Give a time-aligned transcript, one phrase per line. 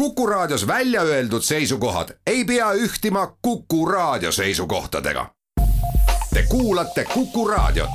[0.00, 5.26] Kuku Raadios välja öeldud seisukohad ei pea ühtima Kuku Raadio seisukohtadega.
[6.34, 7.90] Te kuulate Kuku Raadiot.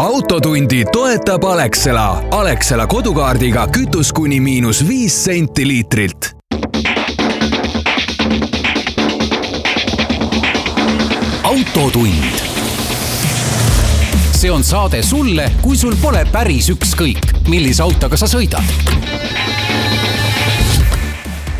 [0.00, 2.24] autotundi toetab Alexela.
[2.30, 6.30] Alexela kodukaardiga kütus kuni miinus viis senti liitrilt
[11.42, 12.55] autotund.
[14.46, 18.62] See on saade sulle, kui sul pole päris ükskõik, millise autoga sa sõidad.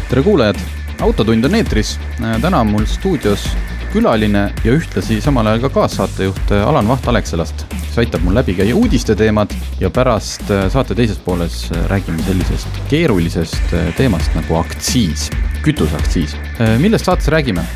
[0.06, 0.60] tere kuulajad,
[1.02, 1.96] Autotund on eetris.
[2.40, 3.48] täna on mul stuudios
[3.90, 8.76] külaline ja ühtlasi samal ajal ka kaassaatejuht Alan Vaht Alexelast, kes aitab mul läbi käia
[8.76, 15.30] uudiste teemad ja pärast saate teises pooles räägime sellisest keerulisest teemast nagu aktsiis,
[15.66, 16.36] kütuseaktsiis.
[16.78, 17.66] millest saates räägime?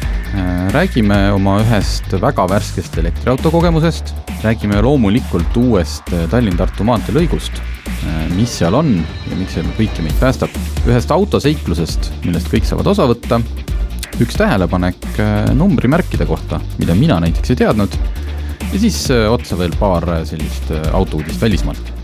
[0.70, 7.58] Räägime oma ühest väga värskest elektriauto kogemusest, räägime loomulikult uuest Tallinn-Tartu maanteelõigust,
[8.36, 10.54] mis seal on ja miks see kõiki meid päästab,
[10.86, 13.40] ühest autoseiklusest, millest kõik saavad osa võtta,
[14.22, 15.20] üks tähelepanek
[15.59, 17.96] numbrimärkide kohta, mida mina näiteks ei teadnud,
[18.70, 21.96] ja siis otsa veel paar sellist autouudist välismaalt.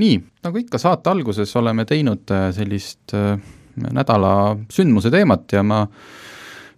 [0.00, 0.14] nii,
[0.44, 3.12] nagu ikka saate alguses oleme teinud sellist
[3.76, 4.32] nädala
[4.72, 5.84] sündmuse teemat ja ma,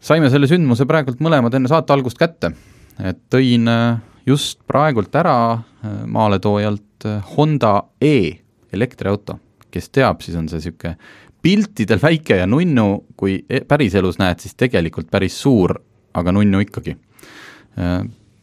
[0.02, 2.52] saime selle sündmuse praegult mõlemad enne saate algust kätte.
[2.98, 8.38] et tõin äh, just praegult ära äh, maaletoojalt äh, Honda E
[8.72, 9.38] elektriauto,
[9.70, 10.96] kes teab, siis on see niisugune
[11.42, 15.74] piltidel väike ja nunnu, kui e-, päriselus näed, siis tegelikult päris suur,
[16.14, 16.94] aga nunnu ikkagi.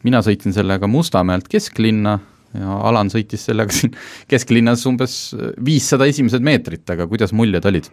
[0.03, 2.17] mina sõitsin sellega Mustamäelt kesklinna
[2.57, 3.93] ja Alan sõitis sellega siin
[4.31, 7.89] kesklinnas umbes viissada esimesed meetrit, aga kuidas muljed olid?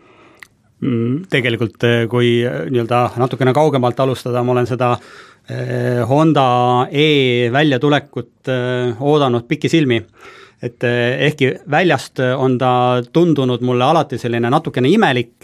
[0.84, 4.90] Mm, tegelikult eh, kui eh, nii-öelda natukene kaugemalt alustada, ma olen seda
[5.48, 6.48] eh, Honda
[6.92, 8.50] E väljatulekut
[9.00, 10.02] oodanud pikisilmi.
[10.62, 15.34] et ehkki väljast on ta tundunud mulle alati selline natukene imelik,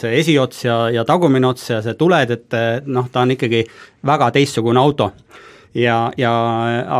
[0.00, 2.56] see esiots ja, ja tagumine ots ja see tuled, et
[2.86, 3.60] noh, ta on ikkagi
[4.08, 5.10] väga teistsugune auto
[5.74, 6.32] ja, ja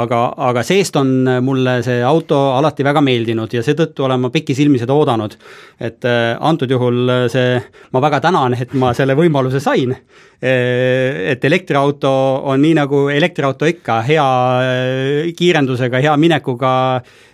[0.01, 1.13] aga, aga seest on
[1.45, 5.37] mulle see auto alati väga meeldinud ja seetõttu olen ma pikisilmi seda oodanud.
[5.81, 7.59] et äh, antud juhul see,
[7.93, 12.13] ma väga tänan, et ma selle võimaluse sain, äh, et elektriauto
[12.45, 14.29] on nii, nagu elektriauto ikka, hea
[14.63, 16.73] äh, kiirendusega, hea minekuga,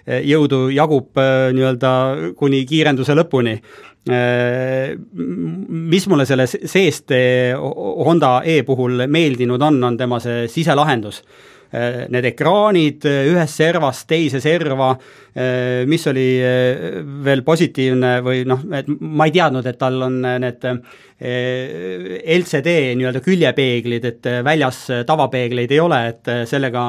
[0.08, 1.18] jõudu jagub
[1.52, 1.90] nii-öelda
[2.38, 3.58] kuni kiirenduse lõpuni
[4.06, 7.12] mis mulle selle seest
[7.58, 11.22] Honda E puhul meeldinud on, on tema see siselahendus.
[11.68, 14.94] Need ekraanid ühest servast teise serva,
[15.84, 16.24] mis oli
[17.26, 20.64] veel positiivne või noh, et ma ei teadnud, et tal on need
[22.38, 26.86] LCD nii-öelda küljepeeglid, et väljas tavapeegleid ei ole, et sellega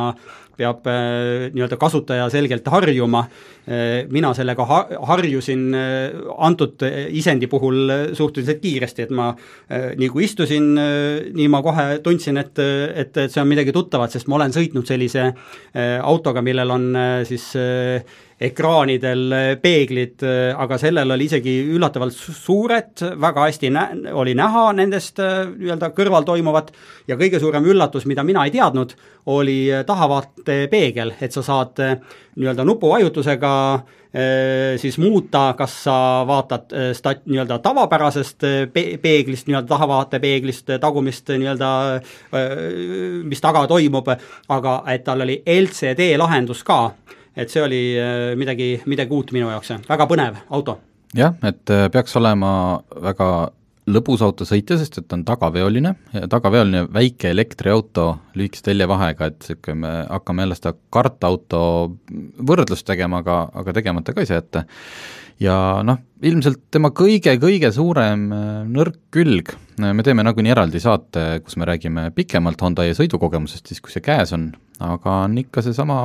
[0.59, 3.23] peab äh, nii-öelda kasutaja selgelt harjuma,
[3.65, 6.83] äh, mina sellega ha-, harjusin äh, antud
[7.15, 9.31] isendi puhul suhteliselt kiiresti, et ma
[9.69, 10.71] nii kui istusin,
[11.35, 14.87] nii ma kohe tundsin, et, et, et see on midagi tuttavat, sest ma olen sõitnud
[14.89, 15.29] sellise
[16.03, 16.87] autoga, millel on
[17.27, 17.51] siis
[18.39, 20.23] ekraanidel peeglid,
[20.55, 26.71] aga sellel oli isegi üllatavalt suured, väga hästi nä-, oli näha nendest nii-öelda kõrval toimuvat.
[27.07, 28.95] Ja kõige suurem üllatus, mida mina ei teadnud,
[29.29, 33.53] oli tahavaatepeegel, et sa saad nii-öelda nupuvajutusega
[34.81, 35.97] siis muuta, kas sa
[36.27, 41.69] vaatad stat-, nii-öelda tavapärasest pe-, peeglist, nii-öelda tahavaatepeeglist, tagumist nii-öelda,
[43.29, 44.09] mis taga toimub,
[44.49, 46.81] aga et tal oli LCD lahendus ka
[47.35, 50.79] et see oli äh, midagi, midagi uut minu jaoks, väga põnev auto.
[51.15, 52.51] jah, et äh, peaks olema
[53.01, 53.29] väga
[53.89, 55.95] lõbus auto sõita, sest et ta on tagaveoline,
[56.29, 61.61] tagaveoline väike elektriauto lühikese teljevahega, et niisugune, me hakkame jälle seda kartauto
[62.51, 64.65] võrdlust tegema, aga, aga tegemata ka ei saa jätta.
[65.41, 71.57] ja noh, ilmselt tema kõige-kõige suurem äh, nõrk külg, me teeme nagunii eraldi saate, kus
[71.57, 74.51] me räägime pikemalt Honda e sõidukogemusest, siis kui see käes on,
[74.83, 76.01] aga on ikka seesama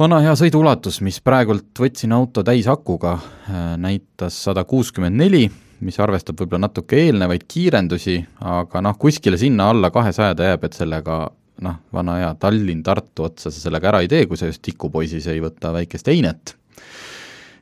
[0.00, 5.44] vana hea sõiduulatus, mis praegult võtsin auto täisakuga, äh, näitas sada kuuskümmend neli,
[5.84, 10.78] mis arvestab võib-olla natuke eelnevaid kiirendusi, aga noh, kuskile sinna alla kahesaja ta jääb, et
[10.78, 11.18] sellega
[11.64, 15.42] noh, vana hea Tallinn-Tartu otsa sa sellega ära ei tee, kui sa just tikupoisis ei
[15.44, 16.56] võta väikest einet.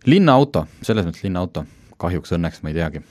[0.07, 1.67] linnaauto, selles mõttes linnaauto,
[2.01, 3.03] kahjuks õnneks ma ei teagi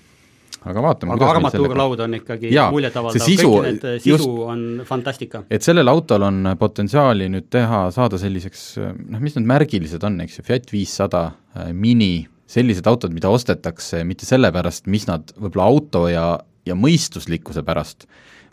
[0.62, 1.16] aga vaatame.
[1.16, 5.44] aga armatuurlaud on ikkagi muljetavaldav, kõik need sisu just, on fantastika.
[5.50, 10.40] et sellel autol on potentsiaali nüüd teha, saada selliseks noh, mis need märgilised on, eks
[10.40, 11.26] ju, Fiat viissada,
[11.56, 16.26] äh, Mini, sellised autod, mida ostetakse mitte sellepärast, mis nad võib-olla auto ja
[16.68, 18.06] ja mõistuslikkuse pärast,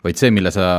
[0.03, 0.69] vaid see, mille sa,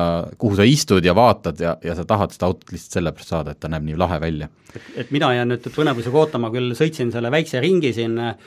[0.40, 3.60] kuhu sa istud ja vaatad ja, ja sa tahad seda autot lihtsalt sellepärast saada, et
[3.60, 4.48] ta näeb nii lahe välja.
[4.96, 8.38] et, mina jään nüüd põnevusega ootama, küll sõitsin selle väikse ringi siin äh,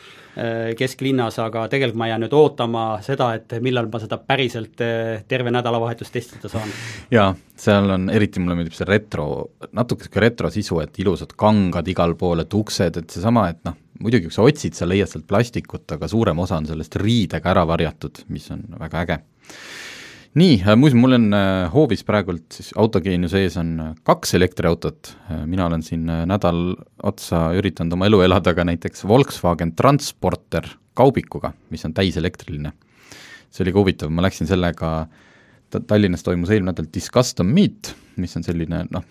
[0.79, 5.53] kesklinnas, aga tegelikult ma jään nüüd ootama seda, et millal ma seda päriselt äh, terve
[5.53, 6.73] nädalavahetust testida saan.
[7.13, 7.29] jaa,
[7.59, 9.27] seal on, eriti mulle meeldib see retro,
[9.71, 13.77] natuke niisugune retro sisu, et ilusad kangad igal pool, et uksed, et seesama, et noh,
[14.01, 17.67] muidugi kui sa otsid, sa leiad sealt plastikut, aga suurem osa on sellest riidega ära
[17.69, 19.21] varjatud, mis on väga äge
[20.33, 25.13] nii, äh, muuseas, mul on äh, hoovis praegult siis autogeeniuse ees on äh, kaks elektriautot,
[25.49, 26.73] mina olen siin nädal
[27.05, 32.73] otsa üritanud oma elu elada ka näiteks Volkswagen Transporter kaubikuga, mis on täiselektriline.
[33.53, 35.07] see oli ka huvitav, ma läksin sellega,
[35.73, 39.05] Tallinnas toimus eelmine nädal Discustom Meet, mis on selline noh,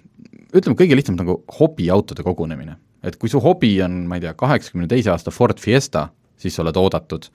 [0.55, 2.77] ütleme kõige lihtsam nagu hobiautode kogunemine.
[3.03, 6.63] et kui su hobi on, ma ei tea, kaheksakümne teise aasta Ford Fiesta, siis sa
[6.63, 7.31] oled oodatud.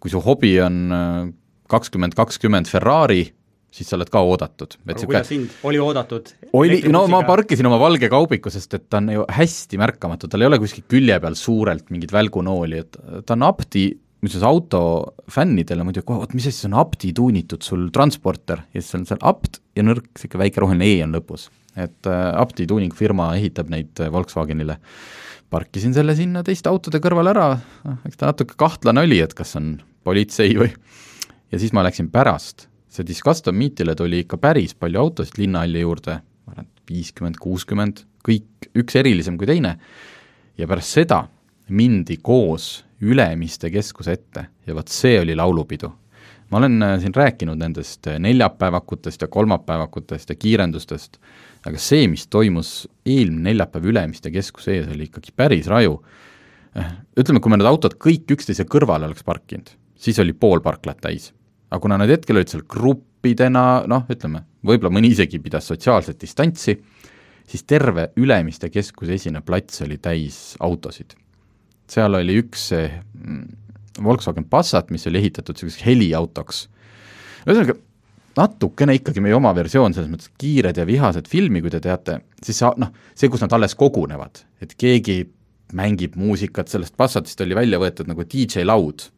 [0.00, 1.34] kui su hobi on
[1.70, 3.24] kakskümmend kakskümmend Ferrari,
[3.76, 4.78] siis sa oled ka oodatud.
[4.84, 5.10] aga siuke...
[5.10, 6.32] kuidas sind, oli oodatud?
[6.56, 10.44] oli, no ma parkisin oma valge kaubiku, sest et ta on ju hästi märkamatu, tal
[10.44, 13.88] ei ole kuskil külje peal suurelt mingit välgunooli, et ta on apti,
[14.24, 14.80] muuseas auto
[15.32, 19.06] fännidele muidu kohe, oot mis asi see on, apti tuunitud sul transporter ja siis on
[19.08, 21.50] seal apt ja nõrk niisugune väike roheline E on lõpus.
[21.76, 24.78] et äh, apti tuuningfirma ehitab neid äh, Volkswagenile.
[25.50, 27.50] parkisin selle sinna teiste autode kõrvale ära,
[27.84, 29.76] noh, eks ta natuke kahtlane oli, et kas on
[30.06, 30.72] politsei või
[31.52, 36.20] ja siis ma läksin pärast, see Discustom Meetile tuli ikka päris palju autosid linnahalli juurde,
[36.46, 39.76] ma arvan, et viiskümmend, kuuskümmend, kõik, üks erilisem kui teine,
[40.58, 41.26] ja pärast seda
[41.68, 44.46] mindi koos Ülemiste keskuse ette.
[44.66, 45.92] Ja vot see oli laulupidu.
[46.50, 51.18] ma olen äh, siin rääkinud nendest äh, neljapäevakutest ja kolmapäevakutest ja kiirendustest,
[51.66, 55.98] aga see, mis toimus eelmine neljapäev Ülemiste keskuse ees, oli ikkagi päris raju.
[56.78, 61.00] Äh, ütleme, kui me need autod kõik üksteise kõrvale oleks parkinud, siis oli pool parklat
[61.00, 61.32] täis
[61.70, 66.76] aga kuna nad hetkel olid seal gruppidena, noh, ütleme, võib-olla mõni isegi pidas sotsiaalset distantsi,
[67.46, 71.16] siis terve Ülemiste keskuse esine plats oli täis autosid.
[71.90, 73.42] seal oli üks mm,
[74.02, 76.66] Volkswagen Passat, mis oli ehitatud niisuguseks heliautoks.
[77.46, 77.76] ühesõnaga,
[78.36, 82.58] natukene ikkagi meie oma versioon, selles mõttes kiired ja vihased filmi, kui te teate, siis
[82.62, 85.24] sa noh, see, kus nad alles kogunevad, et keegi
[85.74, 89.08] mängib muusikat, sellest Passatist oli välja võetud nagu DJ-laud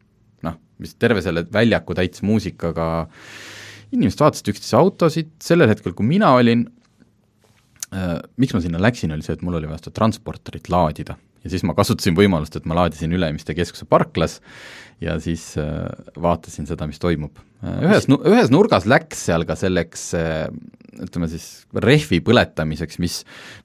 [0.79, 2.89] mis terve selle väljaku täitis muusikaga,
[3.95, 6.67] inimesed vaatasid üksteise autosid, sellel hetkel, kui mina olin
[7.93, 11.17] äh,, miks ma sinna läksin, oli see, et mul oli vaja seda transporterit laadida.
[11.43, 14.39] ja siis ma kasutasin võimalust, et ma laadisin Ülemiste keskuse parklas
[15.01, 15.87] ja siis äh,
[16.19, 17.79] vaatasin seda, mis toimub äh,.
[17.87, 20.11] Ühes, ühes nurgas läks seal ka selleks
[21.03, 21.45] ütleme siis
[21.83, 23.21] rehvi põletamiseks, mis,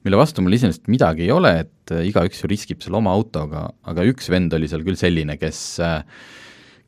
[0.06, 4.06] mille vastu mul iseenesest midagi ei ole, et igaüks ju riskib selle oma autoga, aga
[4.08, 6.02] üks vend oli seal küll selline, kes äh,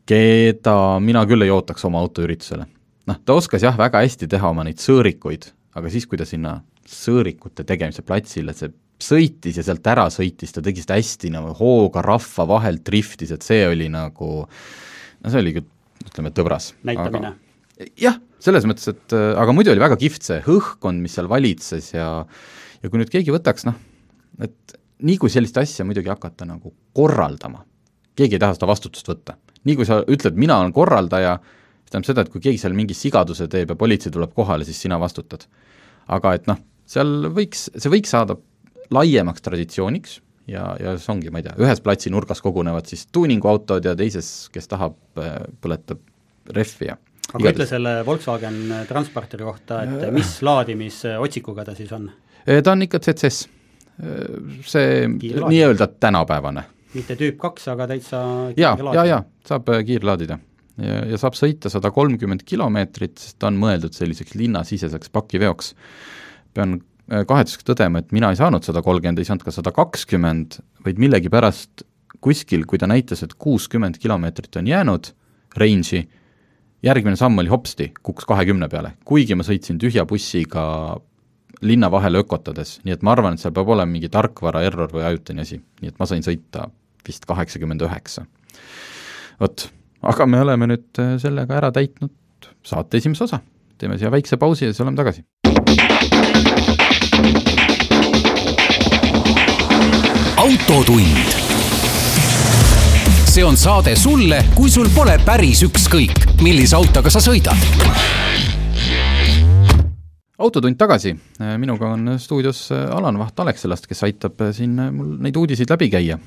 [0.07, 2.67] keda mina küll ei ootaks oma autoüritusele.
[3.07, 6.59] noh, ta oskas jah, väga hästi teha oma neid sõõrikuid, aga siis, kui ta sinna
[6.91, 8.73] sõõrikute tegemise platsile, see
[9.03, 13.45] sõitis ja sealt ära sõitis, ta tegi seda hästi nagu hooga rahva vahelt driftis, et
[13.47, 15.69] see oli nagu, no see oli küll,
[16.07, 16.71] ütleme, tõbras.
[16.87, 17.35] näitamine.
[18.01, 22.09] jah, selles mõttes, et aga muidu oli väga kihvt see õhkkond, mis seal valitses ja
[22.83, 23.79] ja kui nüüd keegi võtaks noh,
[24.43, 24.77] et
[25.07, 27.65] nii kui sellist asja muidugi hakata nagu korraldama,
[28.17, 29.37] keegi ei taha seda vastutust võtta
[29.67, 31.37] nii kui sa ütled, mina olen korraldaja,
[31.87, 34.81] see tähendab seda, et kui keegi seal mingi sigaduse teeb ja politsei tuleb kohale, siis
[34.87, 35.47] sina vastutad.
[36.07, 38.37] aga et noh, seal võiks, see võiks saada
[38.95, 40.21] laiemaks traditsiooniks
[40.51, 44.49] ja, ja see ongi, ma ei tea, ühes platsi nurgas kogunevad siis tuuninguautod ja teises,
[44.55, 44.95] kes tahab,
[45.63, 46.03] põletab
[46.55, 46.95] rehvi ja
[47.33, 47.57] aga Igadus.
[47.57, 50.15] ütle selle Volkswagen Transporteri kohta, et äh.
[50.15, 52.07] mis laadimisotsikuga ta siis on?
[52.47, 53.49] ta on ikka CCS,
[54.71, 58.21] see nii-öelda tänapäevane mitte tüüp kaks, aga täitsa
[58.59, 60.39] ja, ja, ja saab äh, kiirlaadida.
[60.83, 65.75] ja, ja saab sõita sada kolmkümmend kilomeetrit, sest ta on mõeldud selliseks linnasiseseks pakiveoks.
[66.57, 70.61] pean äh, kahetsusega tõdema, et mina ei saanud sada kolmkümmend, ei saanud ka sada kakskümmend,
[70.85, 71.87] vaid millegipärast
[72.21, 75.13] kuskil, kui ta näitas, et kuuskümmend kilomeetrit on jäänud
[75.57, 76.07] range'i,
[76.83, 80.65] järgmine samm oli hopsti, kukkus kahekümne peale, kuigi ma sõitsin tühja bussiga
[81.65, 85.07] linna vahele ökotades, nii et ma arvan, et seal peab olema mingi tarkvara error või
[85.09, 86.69] ajutine asi, nii et ma sain sõita
[87.09, 88.27] vist kaheksakümmend üheksa.
[89.41, 89.69] vot,
[90.03, 92.13] aga me oleme nüüd äh, sellega ära täitnud
[92.67, 93.41] saate esimese osa.
[93.79, 95.25] teeme siia väikse pausi ja siis oleme tagasi.
[100.37, 101.35] autotund.
[103.27, 108.56] see on saade sulle, kui sul pole päris ükskõik, millise autoga sa sõidad
[110.39, 111.15] autotund tagasi,
[111.59, 116.19] minuga on stuudios Alan Vaht Alexelast, kes aitab siin mul neid uudiseid läbi käia.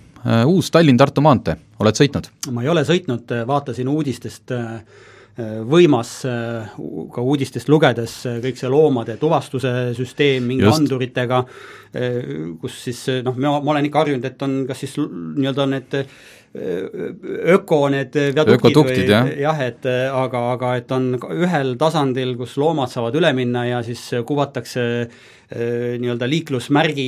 [0.46, 2.32] uus Tallinn-Tartu maantee, oled sõitnud?
[2.52, 4.56] ma ei ole sõitnud, vaatasin uudistest
[5.70, 6.10] võimas
[7.14, 10.82] ka uudistest lugedes, kõik see loomade tuvastuse süsteem mingi Just.
[10.82, 11.44] anduritega,
[12.60, 15.98] kus siis noh, ma, ma olen ikka harjunud, et on kas siis nii-öelda need
[16.50, 23.14] öko need viaduktid jah, jah, et aga, aga et on ühel tasandil, kus loomad saavad
[23.20, 24.86] üle minna ja siis kuvatakse
[25.50, 27.08] nii-öelda liiklusmärgi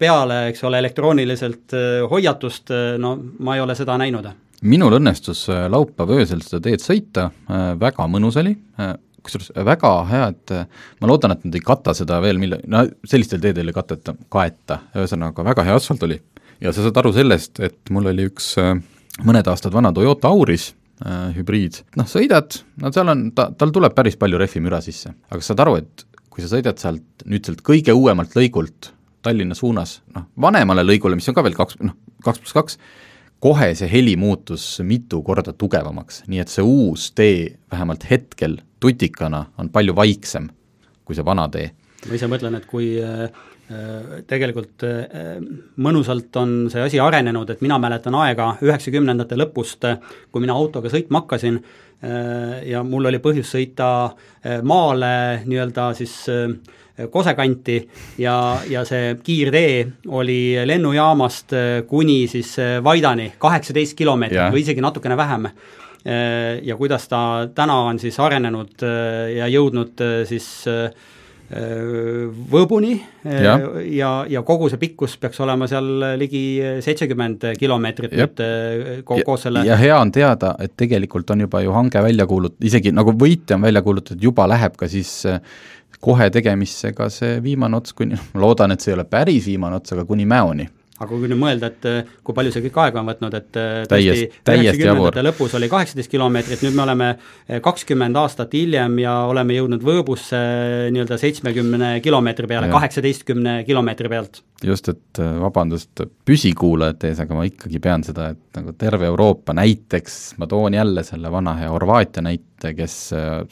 [0.00, 1.76] peale, eks ole, elektrooniliselt
[2.12, 4.28] hoiatust, no ma ei ole seda näinud.
[4.68, 7.30] Minul õnnestus laupäeva öösel seda teed sõita,
[7.80, 8.52] väga mõnus oli,
[9.24, 10.52] kusjuures väga hea, et
[11.00, 14.82] ma loodan, et nad ei kata seda veel mille, no sellistel teedel ei kateta, kaeta,
[14.96, 16.20] ühesõnaga väga hea asfalt oli
[16.60, 18.74] ja sa saad aru sellest, et mul oli üks äh,
[19.26, 20.70] mõned aastad vana Toyota Auris
[21.04, 25.44] äh,, hübriid, noh sõidad, no seal on, ta, tal tuleb päris palju rehvimüra sisse, aga
[25.44, 30.30] saad aru, et kui sa sõidad sealt nüüd sealt kõige uuemalt lõigult Tallinna suunas, noh,
[30.40, 31.92] vanemale lõigule, mis on ka veel kaks, noh,
[32.24, 32.78] kaks pluss kaks,
[33.44, 39.46] kohe see heli muutus mitu korda tugevamaks, nii et see uus tee vähemalt hetkel tutikana
[39.60, 40.48] on palju vaiksem
[41.10, 41.72] kui see vana tee.
[42.06, 43.26] ma ise mõtlen, et kui äh,
[44.26, 45.36] tegelikult äh,
[45.78, 49.86] mõnusalt on see asi arenenud, et mina mäletan aega üheksakümnendate lõpust,
[50.32, 53.90] kui mina autoga sõitma hakkasin äh, ja mul oli põhjus sõita
[54.66, 55.14] maale
[55.46, 56.16] nii-öelda siis
[57.10, 57.78] Kose kanti
[58.20, 58.34] ja,
[58.68, 61.54] ja see kiirtee oli lennujaamast
[61.88, 62.50] kuni siis
[62.84, 64.52] Vaidani, kaheksateist kilomeetrit yeah.
[64.52, 65.46] või isegi natukene vähem
[66.68, 67.22] ja kuidas ta
[67.56, 68.84] täna on siis arenenud
[69.32, 70.50] ja jõudnud siis
[71.50, 72.92] Võõbuni
[73.24, 73.56] ja.
[73.82, 75.88] ja, ja kogu see pikkus peaks olema seal
[76.20, 76.42] ligi
[76.84, 78.42] seitsekümmend kilomeetrit nüüd
[79.08, 82.58] koos, koos selle ja hea on teada, et tegelikult on juba ju hange välja kuulut-,
[82.62, 85.24] isegi nagu võitja on välja kuulutatud, juba läheb ka siis
[86.00, 89.80] kohe tegemisse ka see viimane ots kuni, ma loodan, et see ei ole päris viimane
[89.80, 90.68] ots, aga kuni Mäoni
[91.00, 93.70] aga kui nüüd mõelda, et äh, kui palju see kõik aega on võtnud, et äh,
[93.88, 99.56] tõesti üheksakümnendate lõpus oli kaheksateist kilomeetrit, nüüd me oleme äh, kakskümmend aastat hiljem ja oleme
[99.56, 100.38] jõudnud Võõbusse
[100.92, 104.42] nii-öelda seitsmekümne kilomeetri peale, kaheksateistkümne kilomeetri pealt.
[104.64, 110.20] just, et vabandust püsikuulajate ees, aga ma ikkagi pean seda, et nagu terve Euroopa näiteks,
[110.36, 112.96] ma toon jälle selle vana hea Horvaatia näite, kes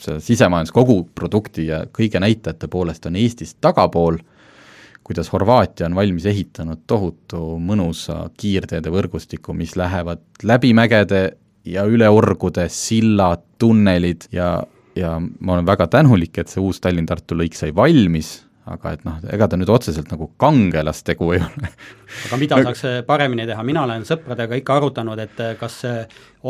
[0.05, 4.21] see sisemajandus kogu produkti ja kõige näitajate poolest on Eestist tagapool
[5.09, 11.23] kuidas Horvaatia on valmis ehitanud tohutu mõnusa kiirteede võrgustiku, mis lähevad läbi mägede
[11.69, 14.51] ja üle orgude, sillad, tunnelid ja,
[14.97, 18.35] ja ma olen väga tänulik, et see uus Tallinn-Tartu lõik sai valmis,
[18.69, 21.71] aga et noh, ega ta nüüd otseselt nagu kangelastegu ei ole.
[22.29, 25.79] aga mida saaks paremini teha, mina olen sõpradega ikka arutanud, et kas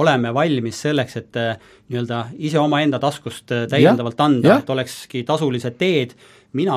[0.02, 6.18] oleme valmis selleks, et nii-öelda ise omaenda taskust täiendavalt anda, et olekski tasulised teed,
[6.58, 6.76] mina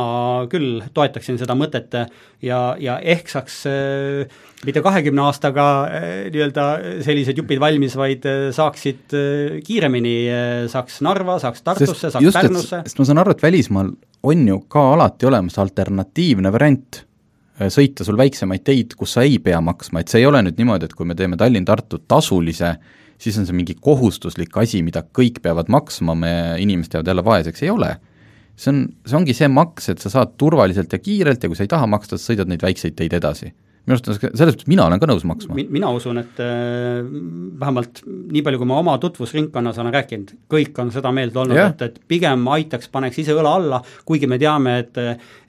[0.52, 1.94] küll toetaksin seda mõtet
[2.44, 6.68] ja, ja ehk saaks äh, mitte kahekümne aastaga äh, nii-öelda
[7.06, 9.16] sellised jupid valmis, vaid äh, saaksid
[9.66, 10.16] kiiremini,
[10.72, 12.84] saaks Narva, saaks Tartusse, saaks just, Pärnusse.
[12.88, 13.94] sest ma saan aru, et välismaal
[14.32, 17.06] on ju ka alati olemas alternatiivne variant
[17.72, 20.88] sõita sul väiksemaid teid, kus sa ei pea maksma, et see ei ole nüüd niimoodi,
[20.88, 22.72] et kui me teeme Tallinn-Tartu tasulise,
[23.22, 26.32] siis on see mingi kohustuslik asi, mida kõik peavad maksma, me,
[26.64, 27.92] inimesed jäävad jälle vaeseks, ei ole
[28.56, 31.68] see on, see ongi see maks, et sa saad turvaliselt ja kiirelt ja kui sa
[31.68, 34.84] ei taha maksta, sa sõidad neid väikseid teid edasi minu arust on selles mõttes, mina
[34.86, 35.56] olen ka nõus maksma.
[35.74, 37.02] mina usun, et äh,
[37.62, 41.82] vähemalt nii palju, kui ma oma tutvusringkonnas olen rääkinud, kõik on seda meelt olnud, et,
[41.88, 45.00] et pigem aitaks, paneks ise õla alla, kuigi me teame, et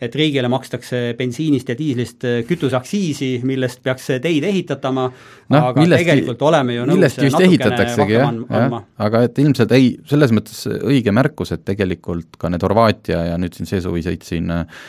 [0.03, 6.47] et riigile makstakse bensiinist ja diislist kütuseaktsiisi, millest peaks teid ehitatama no,, aga millestki, tegelikult
[6.49, 8.83] oleme ju nõus natukene rohkem andma.
[9.09, 13.55] aga et ilmselt ei, selles mõttes õige märkus, et tegelikult ka need Horvaatia ja nüüd
[13.59, 14.83] siin see suvi sõitsin äh,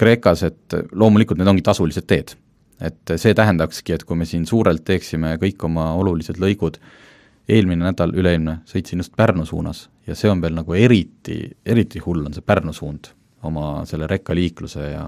[0.00, 2.36] Kreekas, et loomulikult need ongi tasulised teed
[2.80, 6.78] et see tähendakski, et kui me siin suurelt teeksime kõik oma olulised lõigud,
[7.50, 12.26] eelmine nädal, üle-eelmine, sõitsin just Pärnu suunas ja see on veel nagu eriti, eriti hull
[12.26, 13.12] on see Pärnu suund
[13.46, 15.06] oma selle rekkaliikluse ja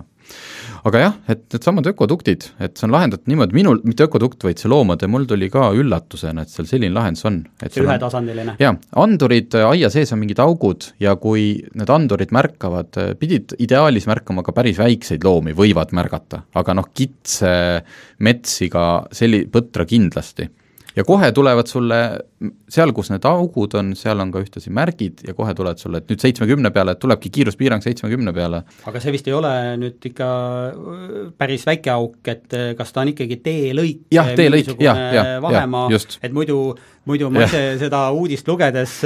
[0.88, 4.70] aga jah, et needsamad ökoduktid, et see on lahendatud niimoodi, minul mitte ökodukt, vaid see
[4.70, 7.42] loomade, mul tuli ka üllatusena, et seal selline lahendus on.
[7.62, 8.56] see ühetasandiline?
[8.62, 8.72] jaa,
[9.04, 14.54] andurid, aia sees on mingid augud ja kui need andurid märkavad, pidid ideaalis märkama ka
[14.56, 17.54] päris väikseid loomi, võivad märgata, aga noh, kitse,
[18.22, 20.48] metssiga, selli-, põtra kindlasti
[20.96, 21.98] ja kohe tulevad sulle,
[22.70, 26.10] seal, kus need augud on, seal on ka ühtlasi märgid ja kohe tulevad sulle, et
[26.12, 28.62] nüüd seitsmekümne peale, et tulebki kiiruspiirang seitsmekümne peale.
[28.86, 30.28] aga see vist ei ole nüüd ikka
[31.38, 35.88] päris väike auk, et kas ta on ikkagi teelõik, mingisugune vahemaa,
[36.22, 36.60] et muidu
[37.08, 39.00] muidu ma ise seda uudist lugedes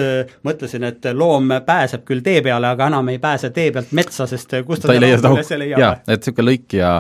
[0.45, 4.59] mõtlesin, et loom pääseb küll tee peale, aga enam ei pääse tee pealt metsa, sest
[4.67, 6.93] kust ta, ta ei leia seda auk, jaa, et niisugune lõik ja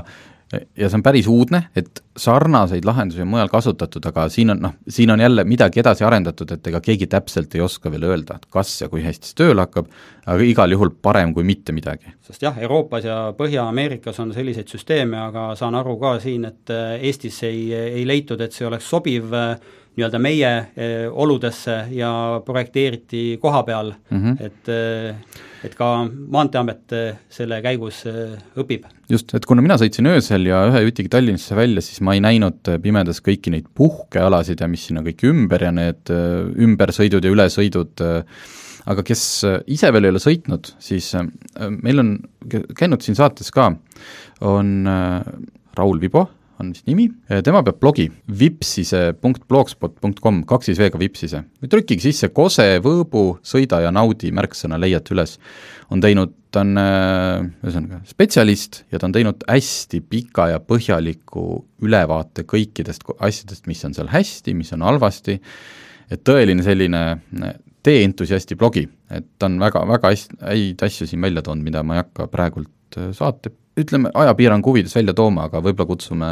[0.55, 4.75] ja see on päris uudne, et sarnaseid lahendusi on mujal kasutatud, aga siin on noh,
[4.89, 8.47] siin on jälle midagi edasi arendatud, et ega keegi täpselt ei oska veel öelda, et
[8.51, 9.89] kas ja kui hästi see tööle hakkab,
[10.27, 12.15] aga igal juhul parem kui mitte midagi.
[12.27, 16.97] sest jah, Euroopas ja Põhja-Ameerikas on selliseid süsteeme, aga saan aru ka siin, et äh,
[17.01, 19.57] Eestis ei, ei leitud, et see oleks sobiv äh,
[19.97, 24.45] nii-öelda meie eh, oludesse ja projekteeriti koha peal mm, -hmm.
[24.45, 24.69] et
[25.67, 28.87] et ka Maanteeamet eh, selle käigus õpib.
[29.13, 32.73] just, et kuna mina sõitsin öösel ja ühe jutiga Tallinnasse välja, siis ma ei näinud
[32.83, 36.13] pimedas kõiki neid puhkealasid ja mis sinna kõik ümber ja need
[36.67, 38.07] ümbersõidud ja ülesõidud,
[38.87, 39.23] aga kes
[39.77, 41.13] ise veel ei ole sõitnud, siis
[41.83, 42.17] meil on
[42.79, 43.73] käinud siin saates ka,
[44.47, 44.75] on
[45.77, 46.27] Raul Vibo,
[46.61, 47.07] on vist nimi,
[47.45, 48.07] tema peab blogi
[48.41, 51.43] vipsise.blogspot.com, kaks siis V-ga Vipsise.
[51.71, 55.33] trükkige sisse Kose, Võõbu, sõida ja naudi märksõna, leiate üles.
[55.91, 62.43] on teinud, ta on ühesõnaga spetsialist ja ta on teinud hästi pika ja põhjaliku ülevaate
[62.49, 65.41] kõikidest asjadest, mis on seal hästi, mis on halvasti,
[66.11, 67.03] et tõeline selline
[67.87, 71.95] tee-entusiasti blogi, et ta on väga, väga hästi, häid asju siin välja toonud, mida ma
[71.95, 76.30] ei hakka praegult saate ütleme, ajapiirangu huvides välja tooma, aga võib-olla kutsume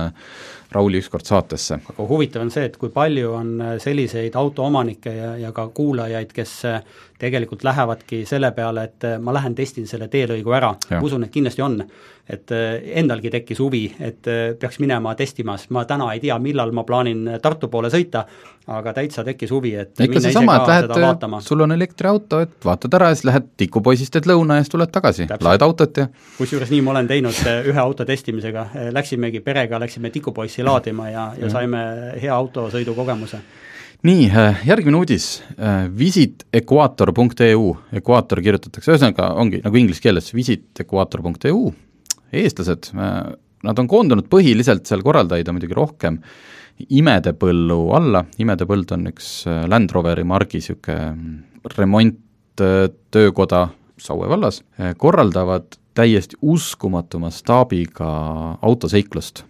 [0.75, 1.79] Rauli ükskord saatesse.
[1.93, 6.33] aga huvitav on see, et kui palju on äh, selliseid autoomanikke ja, ja ka kuulajaid,
[6.35, 6.81] kes äh,
[7.19, 11.63] tegelikult lähevadki selle peale, et äh, ma lähen testin selle teelõigu ära, usun, et kindlasti
[11.65, 11.81] on.
[12.25, 12.49] et
[12.97, 14.25] endalgi tekkis huvi, et
[14.61, 18.23] peaks minema testima, sest ma täna ei tea, millal ma plaanin Tartu poole sõita,
[18.73, 23.11] aga täitsa tekkis huvi, et ikka seesama, et lähed, sul on elektriauto, et vaatad ära
[23.13, 26.07] ja siis lähed tikupoisist, teed lõuna ja siis tuled tagasi, laed autot ja
[26.39, 31.53] kusjuures nii ma olen teinud ühe auto testimisega, läksimegi perega, läksime tikupoissi laadima ja, ja
[31.53, 31.85] saime
[32.23, 33.43] hea autosõidukogemuse
[34.05, 37.69] nii, äh, järgmine uudis, äh, visitequator.eu,
[38.01, 41.63] ekvaator kirjutatakse, ühesõnaga ongi nagu inglise keeles visitequator.eu,
[42.35, 43.15] eestlased, äh,
[43.65, 46.21] nad on koondunud põhiliselt, seal korraldajaid on muidugi rohkem,
[46.75, 53.61] Imedepõllu alla, Imedepõld on üks Land Roveri margi niisugune remonttöökoda
[54.03, 54.59] Saue vallas,
[54.99, 58.09] korraldavad täiesti uskumatu mastaabiga
[58.59, 59.45] autoseiklust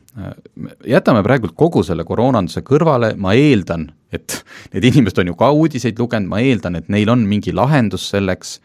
[0.86, 4.36] jätame praegult kogu selle koroonanduse kõrvale, ma eeldan, et
[4.74, 8.58] need inimesed on ju ka uudiseid lugenud, ma eeldan, et neil on mingi lahendus selleks,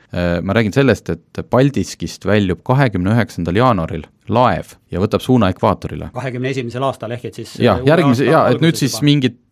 [0.46, 6.12] ma räägin sellest, et Paldiskist väljub kahekümne üheksandal jaanuaril laev ja võtab suuna ekvaatorile.
[6.14, 9.08] kahekümne esimesel aastal, ehk et siis jah, järgmise, jaa, et nüüd siis juba.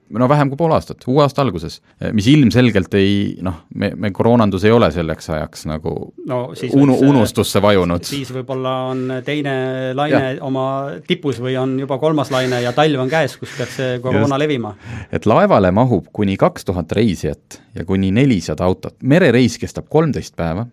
[0.09, 1.79] No vähem kui pool aastat, uue aasta alguses,
[2.15, 5.93] mis ilmselgelt ei noh, me, me koroonandus ei ole selleks ajaks nagu
[6.29, 6.39] no,
[6.79, 8.05] unu, unustusse vajunud.
[8.07, 9.57] siis võib-olla on teine
[9.97, 10.37] laine ja.
[10.47, 10.67] oma
[11.07, 14.43] tipus või on juba kolmas laine ja talv on käes, kus peaks see koroona Just.
[14.45, 14.73] levima.
[15.11, 20.67] et laevale mahub kuni kaks tuhat reisijat ja kuni nelisada autot, merereis kestab kolmteist päeva,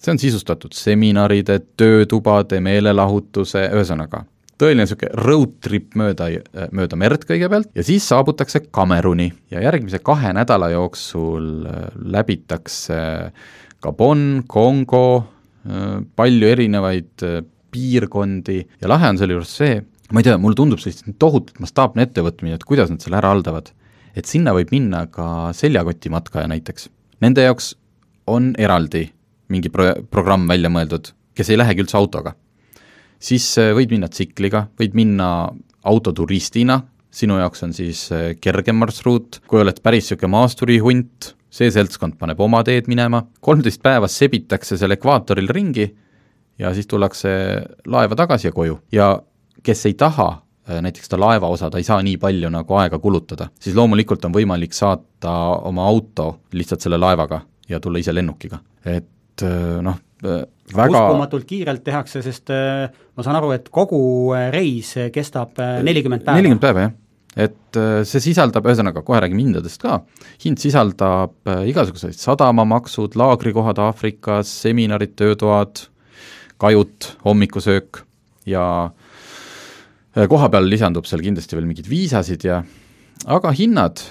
[0.00, 4.26] see on sisustatud seminaride, töötubade, meelelahutuse, ühesõnaga
[4.60, 6.28] tõeline niisugune road trip mööda,
[6.74, 11.86] mööda merd kõigepealt ja siis saabutakse Kameruni ja järgmise kahe nädala jooksul äh,
[12.16, 12.98] läbitakse
[13.84, 15.06] Gabon, Kongo,
[15.66, 17.40] äh, palju erinevaid äh,
[17.74, 19.80] piirkondi ja lahe on selle juures see,
[20.12, 23.34] ma ei tea, mulle tundub see lihtsalt tohutult mastaapne ettevõtmine, et kuidas nad selle ära
[23.34, 23.72] haldavad.
[24.14, 26.86] et sinna võib minna ka seljakotimatkaja näiteks.
[27.18, 27.72] Nende jaoks
[28.30, 29.08] on eraldi
[29.50, 32.36] mingi pro-, programm välja mõeldud, kes ei lähegi üldse autoga
[33.22, 35.28] siis äh, võid minna tsikliga, võid minna
[35.84, 36.80] autoturistina,
[37.14, 42.40] sinu jaoks on siis äh, kergem marsruut, kui oled päris niisugune maasturihunt, see seltskond paneb
[42.42, 45.86] oma teed minema, kolmteist päeva sebitakse seal ekvaatoril ringi
[46.58, 47.30] ja siis tullakse
[47.90, 48.80] laeva tagasi ja koju.
[48.92, 49.12] ja
[49.62, 53.48] kes ei taha äh, näiteks seda laevaosa, ta ei saa nii palju nagu aega kulutada,
[53.60, 55.34] siis loomulikult on võimalik saata
[55.70, 58.58] oma auto lihtsalt selle laevaga ja tulla ise lennukiga.
[58.84, 59.42] et
[59.82, 64.00] noh, väga uskumatult kiirelt tehakse, sest äh, ma saan aru, et kogu
[64.36, 66.38] äh, reis kestab äh, nelikümmend päeva.
[66.40, 66.94] nelikümmend päeva, jah.
[67.46, 69.98] et see sisaldab, ühesõnaga kohe räägime hindadest ka,
[70.44, 71.34] hind sisaldab
[71.66, 75.88] igasuguseid sadamamaksud, laagrikohad Aafrikas, seminarid, töötoad,
[76.62, 78.04] kajut, hommikusöök
[78.46, 78.64] ja
[80.30, 82.60] koha peal lisandub seal kindlasti veel mingeid viisasid ja
[83.26, 84.04] aga hinnad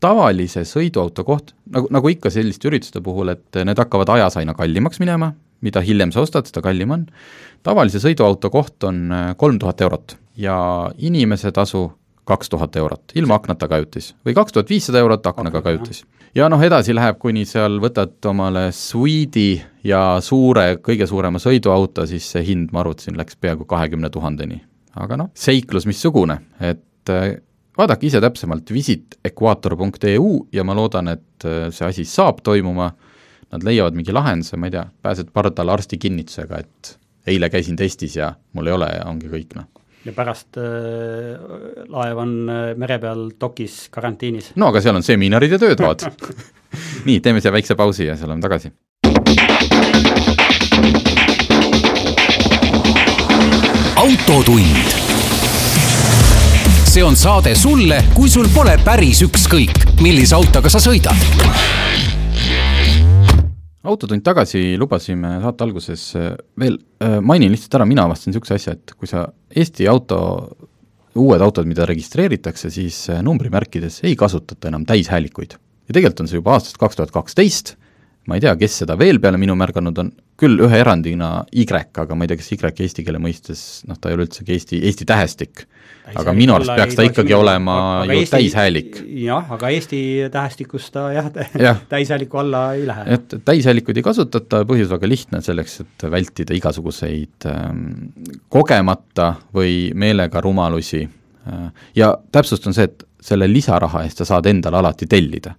[0.00, 5.00] tavalise sõiduauto koht, nagu, nagu ikka selliste ürituste puhul, et need hakkavad ajas aina kallimaks
[5.02, 5.32] minema,
[5.64, 7.06] mida hiljem sa ostad, seda kallim on,
[7.66, 10.56] tavalise sõiduauto koht on äh, kolm tuhat eurot ja
[10.98, 11.88] inimese tasu
[12.26, 14.14] kaks tuhat eurot, ilma aknata kajutis.
[14.26, 16.04] või kaks tuhat viissada eurot aknaga kajutis.
[16.34, 22.26] ja noh, edasi läheb, kuni seal võtad omale Suiidi ja suure, kõige suurema sõiduauto, siis
[22.32, 24.60] see hind, ma arvutasin, läks peaaegu kahekümne tuhandeni.
[24.96, 27.38] aga noh, seiklus missugune, et äh,
[27.78, 32.90] vaadake ise täpsemalt visitequator.eu ja ma loodan, et äh, see asi saab toimuma,
[33.52, 38.16] nad leiavad mingi lahenduse, ma ei tea, pääsed pardale arsti kinnitusega, et eile käisin testis
[38.16, 39.68] ja mul ei ole ja ongi kõik, noh.
[40.06, 41.36] ja pärast äh,
[41.92, 44.52] laev on äh, mere peal dokis karantiinis.
[44.56, 46.06] no aga seal on seminarid ja töötoad
[47.08, 48.72] nii, teeme siia väikse pausi ja siis oleme tagasi.
[54.06, 54.95] autotund.
[56.96, 61.12] See on saade sulle, kui sul pole päris ükskõik, millise autoga sa sõidad
[63.84, 68.72] autotund tagasi lubasime saate alguses äh, veel, äh, mainin lihtsalt ära, mina avastasin niisuguse asja,
[68.78, 70.18] et kui sa Eesti auto,
[71.20, 75.58] uued autod, mida registreeritakse, siis äh, numbrimärkides ei kasutata enam täishäälikuid.
[75.60, 77.76] ja tegelikult on see juba aastast kaks tuhat kaksteist,
[78.26, 82.16] ma ei tea, kes seda veel peale minu märganud on, küll ühe erandina Y, aga
[82.16, 85.04] ma ei tea, kas Y eesti keele mõistes, noh, ta ei ole üldsegi Eesti, Eesti
[85.12, 85.68] tähestik.
[86.14, 87.40] Aga minu arust peaks ta ikkagi minna.
[87.42, 89.00] olema aga ju Eesti, täishäälik.
[89.24, 90.00] jah, aga Eesti
[90.32, 91.74] tähestikus ta jah ja.
[91.92, 93.04] täishääliku alla ei lähe.
[93.16, 97.84] et täishäälikuid ei kasutata, põhjus väga lihtne, selleks et vältida igasuguseid ähm,
[98.48, 101.68] kogemata või meelega rumalusi äh,.
[101.96, 105.56] ja täpsustan see, et selle lisaraha eest sa saad endale alati tellida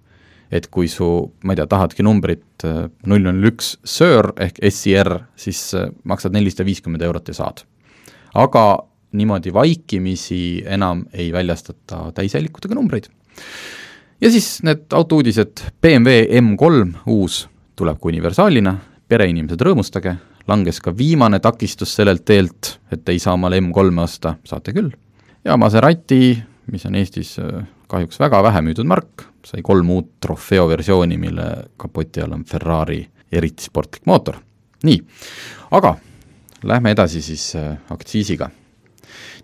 [0.48, 1.06] et kui su,
[1.44, 6.32] ma ei tea, tahadki numbrit äh, null null üks SIR ehk SIR, siis äh, maksad
[6.32, 7.66] nelisada viiskümmend eurot ja saad.
[8.34, 8.64] aga
[9.12, 13.04] niimoodi vaikimisi enam ei väljastata täishäällikutega numbreid.
[14.20, 18.74] ja siis need autouudised, BMW M3 uus tuleb ka universaalina,
[19.08, 20.16] pereinimesed rõõmustage,
[20.48, 24.90] langes ka viimane takistus sellelt teelt, et ei saa omale M3-e osta, saate küll.
[25.44, 26.38] ja Maserati,
[26.72, 31.48] mis on Eestis äh, kahjuks väga vähe müüdud mark, sai kolm uut trofeo versiooni, mille
[31.76, 33.00] kapoti all on Ferrari
[33.32, 34.36] eriti sportlik mootor.
[34.84, 35.00] nii,
[35.70, 35.96] aga
[36.62, 38.50] lähme edasi siis äh, aktsiisiga.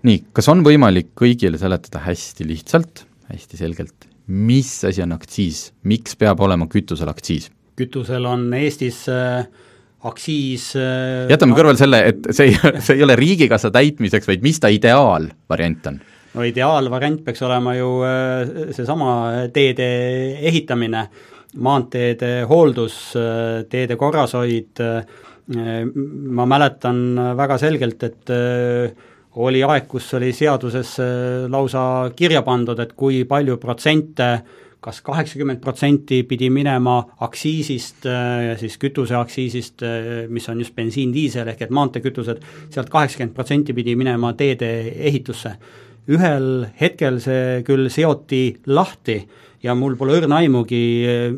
[0.05, 6.17] Nii, kas on võimalik kõigile seletada hästi lihtsalt, hästi selgelt, mis asi on aktsiis, miks
[6.21, 7.51] peab olema kütusel aktsiis?
[7.75, 9.47] kütusel on Eestis äh,
[10.07, 14.61] aktsiis äh, jätame kõrvale selle, et see ei, see ei ole riigikassa täitmiseks, vaid mis
[14.63, 16.03] ta ideaalvariant on?
[16.35, 19.15] no ideaalvariant peaks olema ju äh, seesama
[19.55, 19.89] teede
[20.51, 21.07] ehitamine,
[21.65, 25.03] maanteede hooldus, äh, teede korrashoid, äh,
[25.55, 27.03] ma mäletan
[27.37, 28.31] väga selgelt, et
[29.37, 30.97] oli aeg, kus oli seaduses
[31.51, 34.29] lausa kirja pandud, et kui palju protsente
[34.85, 38.05] kas kaheksakümmend protsenti pidi minema aktsiisist,
[38.61, 39.81] siis kütuseaktsiisist,
[40.29, 42.43] mis on just bensiin, diisel ehk et maanteekütused,
[42.75, 44.69] sealt kaheksakümmend protsenti pidi minema teede
[45.09, 45.55] ehitusse.
[46.13, 49.23] Ühel hetkel see küll seoti lahti
[49.65, 50.83] ja mul pole õrna aimugi,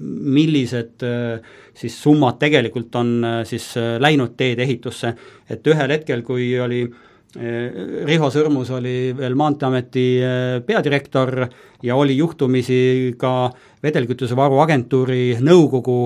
[0.03, 1.39] millised äh,
[1.77, 5.13] siis summad tegelikult on äh, siis äh, läinud teedeehitusse,
[5.51, 6.83] et ühel hetkel, kui oli
[7.37, 10.05] Riho Sõrmus oli veel Maanteeameti
[10.67, 11.43] peadirektor
[11.85, 13.51] ja oli juhtumisi ka
[13.85, 15.99] vedelkütusevaru agentuuri nõukogu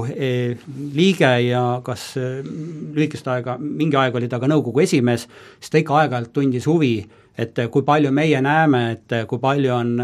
[0.97, 5.29] liige ja kas lühikest aega, mingi aeg oli ta ka nõukogu esimees,
[5.61, 6.97] siis ta ikka aeg-ajalt tundis huvi
[7.41, 9.97] et eh, kui palju meie näeme, et eh, kui palju on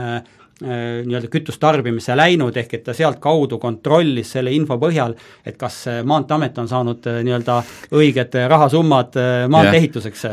[0.56, 5.12] nii-öelda kütustarbimisse läinud, ehk et ta sealtkaudu kontrollis selle info põhjal,
[5.44, 7.58] et kas Maanteeamet on saanud nii-öelda
[7.92, 9.18] õiged rahasummad
[9.52, 10.24] maantee ehituseks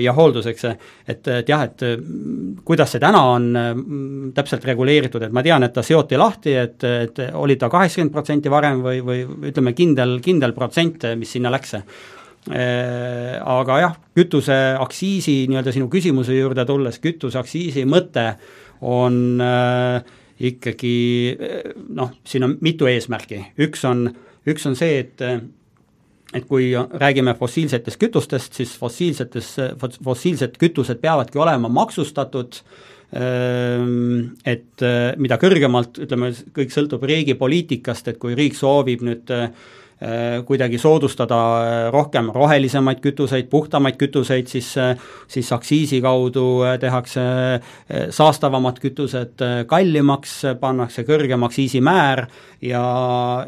[0.00, 0.64] ja hoolduseks.
[0.64, 1.84] et, et jah, et
[2.64, 3.50] kuidas see täna on
[4.34, 8.48] täpselt reguleeritud, et ma tean, et ta seoti lahti, et, et oli ta kaheksakümmend protsenti
[8.48, 11.76] varem või, või ütleme, kindel, kindel protsent, mis sinna läks
[12.48, 18.24] Äh, aga jah, kütuseaktsiisi nii-öelda sinu küsimuse juurde tulles, kütuseaktsiisi mõte
[18.80, 20.02] on äh,
[20.48, 20.96] ikkagi
[21.34, 24.08] äh, noh, siin on mitu eesmärki, üks on,
[24.48, 25.24] üks on see, et
[26.36, 29.54] et kui räägime fossiilsetest kütustest, siis fossiilsetes,
[30.04, 32.58] fossiilsed kütused peavadki olema maksustatud,
[34.52, 34.84] et
[35.24, 39.87] mida kõrgemalt, ütleme, kõik sõltub riigi poliitikast, et kui riik soovib nüüd äh, Äh,
[40.46, 44.94] kuidagi soodustada äh, rohkem rohelisemaid kütuseid, puhtamaid kütuseid, siis äh,
[45.26, 47.20] siis aktsiisi kaudu tehakse
[48.14, 52.24] saastavamad kütused kallimaks, pannakse kõrgem aktsiisimäär
[52.62, 52.82] ja,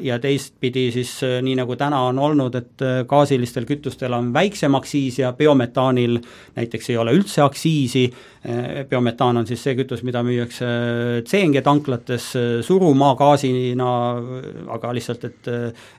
[0.01, 5.33] ja teistpidi siis nii, nagu täna on olnud, et gaasilistel kütustel on väiksem aktsiis ja
[5.37, 6.19] biometaanil
[6.59, 8.05] näiteks ei ole üldse aktsiisi,
[8.91, 10.69] biometaan on siis see kütus, mida müüakse
[11.29, 12.31] CNG tanklates
[12.67, 13.91] surumaagaasina,
[14.77, 15.51] aga lihtsalt, et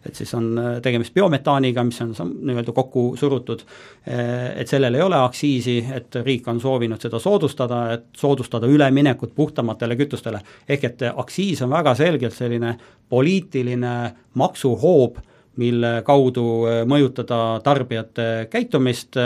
[0.06, 3.63] et siis on on äh, tegemist biometaaniga, mis on nii-öelda kokku surutud,
[4.10, 9.36] äh, et sellel ei ole aktsiisi, et riik on soovinud seda soodustada, et soodustada üleminekut
[9.36, 10.41] puhtamatele kütustele.
[10.69, 12.75] ehk et aktsiis on väga selgelt selline
[13.10, 13.95] poliitiline
[14.34, 15.17] maksuhoob,
[15.62, 19.17] mille kaudu äh, mõjutada tarbijate käitumist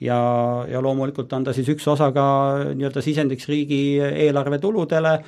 [0.00, 0.20] ja,
[0.68, 2.26] ja loomulikult on ta siis üks osa ka
[2.74, 5.18] nii-öelda sisendiks riigieelarve tuludele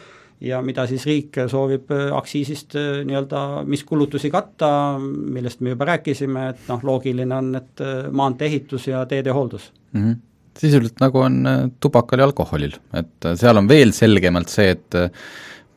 [0.41, 4.71] ja mida siis riik soovib äh, aktsiisist äh, nii-öelda, mis kulutusi katta,
[5.01, 9.73] millest me juba rääkisime, et noh, loogiline on, et äh, maantee ehitus ja teede hooldus
[9.93, 10.03] mm.
[10.05, 10.25] -hmm
[10.59, 14.99] sisuliselt nagu on äh, tubakal ja alkoholil, et äh, seal on veel selgemalt see, et
[14.99, 15.11] äh,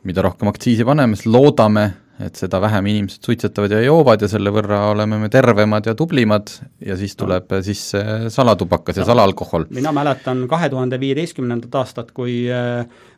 [0.08, 1.84] mida rohkem aktsiisi paneme, siis loodame,
[2.22, 6.50] et seda vähem inimesed suitsetavad ja joovad ja selle võrra oleme me tervemad ja tublimad
[6.84, 7.62] ja siis tuleb no.
[7.66, 9.08] sisse salatubakas ja no.
[9.10, 9.66] salaalkohol.
[9.74, 12.44] mina mäletan kahe tuhande viieteistkümnendat aastat, kui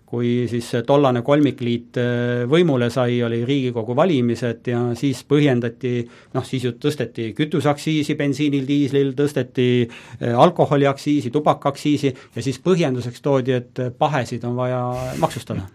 [0.06, 5.94] kui siis tollane kolmikliit äh, võimule sai, oli Riigikogu valimised ja siis põhjendati,
[6.36, 13.56] noh siis ju tõsteti kütuseaktsiisi bensiinil, diislil, tõsteti äh, alkoholiaktsiisi, tubakaaktsiisi ja siis põhjenduseks toodi,
[13.56, 14.82] et pahesid on vaja
[15.22, 15.66] maksustada.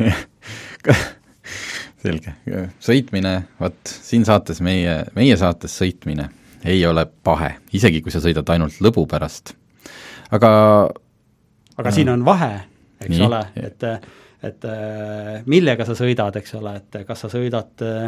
[2.00, 2.32] Selge,
[2.80, 6.30] sõitmine, vot siin saates meie, meie saates sõitmine
[6.64, 9.52] ei ole pahe, isegi kui sa sõidad ainult lõbu pärast,
[10.32, 10.50] aga
[11.80, 12.52] aga siin on vahe
[13.00, 13.24] eks Nii.
[13.28, 13.88] ole, et
[14.40, 14.62] et
[15.52, 18.06] millega sa sõidad, eks ole, et kas sa sõidad äh,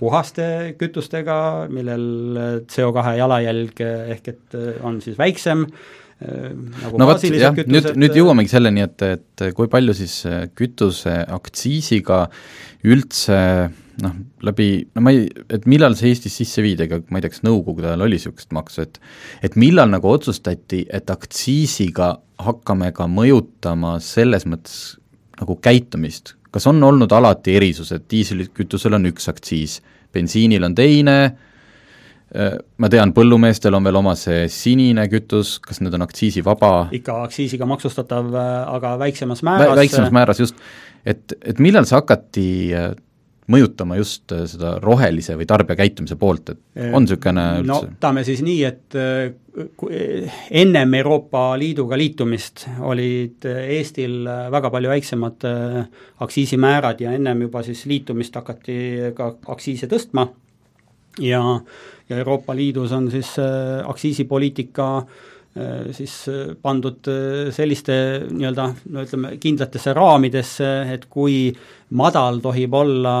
[0.00, 0.46] puhaste
[0.80, 1.36] kütustega,
[1.72, 6.50] millel CO2 jalajälg ehk et on siis väiksem, äh,
[6.82, 12.24] nagu no vot, jah, nüüd, nüüd jõuamegi selleni, et, et kui palju siis äh, kütuseaktsiisiga
[12.84, 13.38] üldse
[14.02, 17.32] noh, läbi, no ma ei, et millal see Eestis sisse viidi, ega ma ei tea,
[17.34, 19.00] kas Nõukogude ajal oli niisugust maksu, et
[19.46, 24.96] et millal nagu otsustati, et aktsiisiga hakkame ka mõjutama selles mõttes
[25.40, 29.80] nagu käitumist, kas on olnud alati erisused, diiselkütusel on üks aktsiis,
[30.14, 31.18] bensiinil on teine,
[32.34, 36.72] ma tean, põllumeestel on veel oma see sinine kütus, kas need on aktsiisivaba?
[36.98, 40.58] ikka aktsiisiga maksustatav, äh, aga väiksemas määras väiksemas määras, just.
[41.06, 42.94] et, et millal see hakati äh,
[43.50, 46.60] mõjutama just äh, seda rohelise või tarbija käitumise poolt, et
[46.94, 47.68] on niisugune üldse?
[47.68, 49.34] no võtame siis nii, et äh,
[50.62, 55.48] ennem Euroopa Liiduga liitumist olid äh, Eestil väga palju väiksemad
[56.24, 58.78] aktsiisimäärad ja ennem juba siis liitumist hakati
[59.16, 60.28] ka aktsiise tõstma
[61.18, 61.60] ja,
[62.08, 63.36] ja Euroopa Liidus on siis
[63.84, 65.33] aktsiisipoliitika äh, Äh,
[65.94, 67.94] siis äh, pandud äh, selliste
[68.26, 71.52] nii-öelda no ütleme, kindlatesse raamidesse, et kui
[71.94, 73.14] madal tohib olla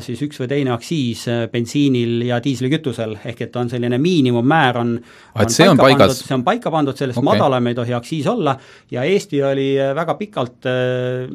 [0.00, 4.96] siis üks või teine aktsiis bensiinil ja diislikütusel, ehk et on selline miinimummäär on
[5.44, 6.22] et see on paigas?
[6.24, 7.28] see on paika pandud, sellest okay.
[7.34, 8.56] madalam ei tohi aktsiis olla
[8.94, 10.72] ja Eesti oli väga pikalt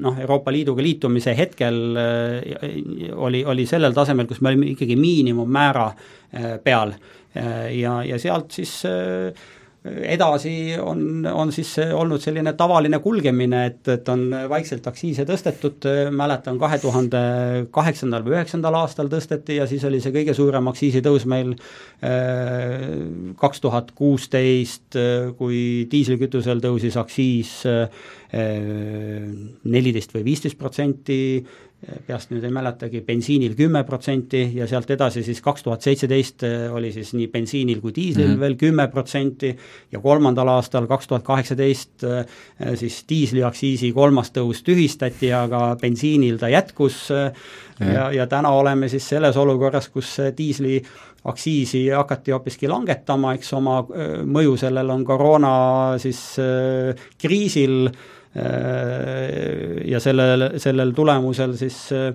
[0.02, 1.82] noh, Euroopa Liiduga liitumise hetkel
[3.13, 5.91] oli, oli sellel tasemel, kus me olime ikkagi miinimummäära
[6.63, 6.98] peal
[7.36, 9.46] ja, ja sealt siis äh,
[9.84, 16.60] edasi on, on siis olnud selline tavaline kulgemine, et, et on vaikselt aktsiise tõstetud, mäletan
[16.62, 17.24] kahe tuhande
[17.76, 22.88] kaheksandal või üheksandal aastal tõsteti ja siis oli see kõige suurem aktsiisitõus meil äh,
[23.39, 24.96] kaks tuhat kuusteist,
[25.39, 25.60] kui
[25.91, 28.08] diislikütusel tõusis aktsiis äh,
[29.63, 31.43] neliteist või viisteist protsenti,
[32.08, 36.65] peast nüüd ei mäletagi, bensiinil kümme protsenti ja sealt edasi siis kaks tuhat seitseteist eh,
[36.74, 38.39] oli siis nii bensiinil kui diislil mm -hmm.
[38.39, 39.54] veel kümme protsenti
[39.91, 42.26] ja kolmandal aastal, kaks tuhat kaheksateist, eh,
[42.80, 47.93] siis diisliaktsiisi kolmas tõus tühistati, aga bensiinil ta jätkus mm -hmm.
[47.93, 50.82] ja, ja täna oleme siis selles olukorras, kus diisli
[51.24, 53.86] aktsiisi hakati hoopiski langetama, eks oma
[54.26, 56.36] mõju sellel on koroona siis
[57.17, 58.23] kriisil äh, Äh,
[59.86, 62.13] ja sellel, sellel tulemusel siis äh,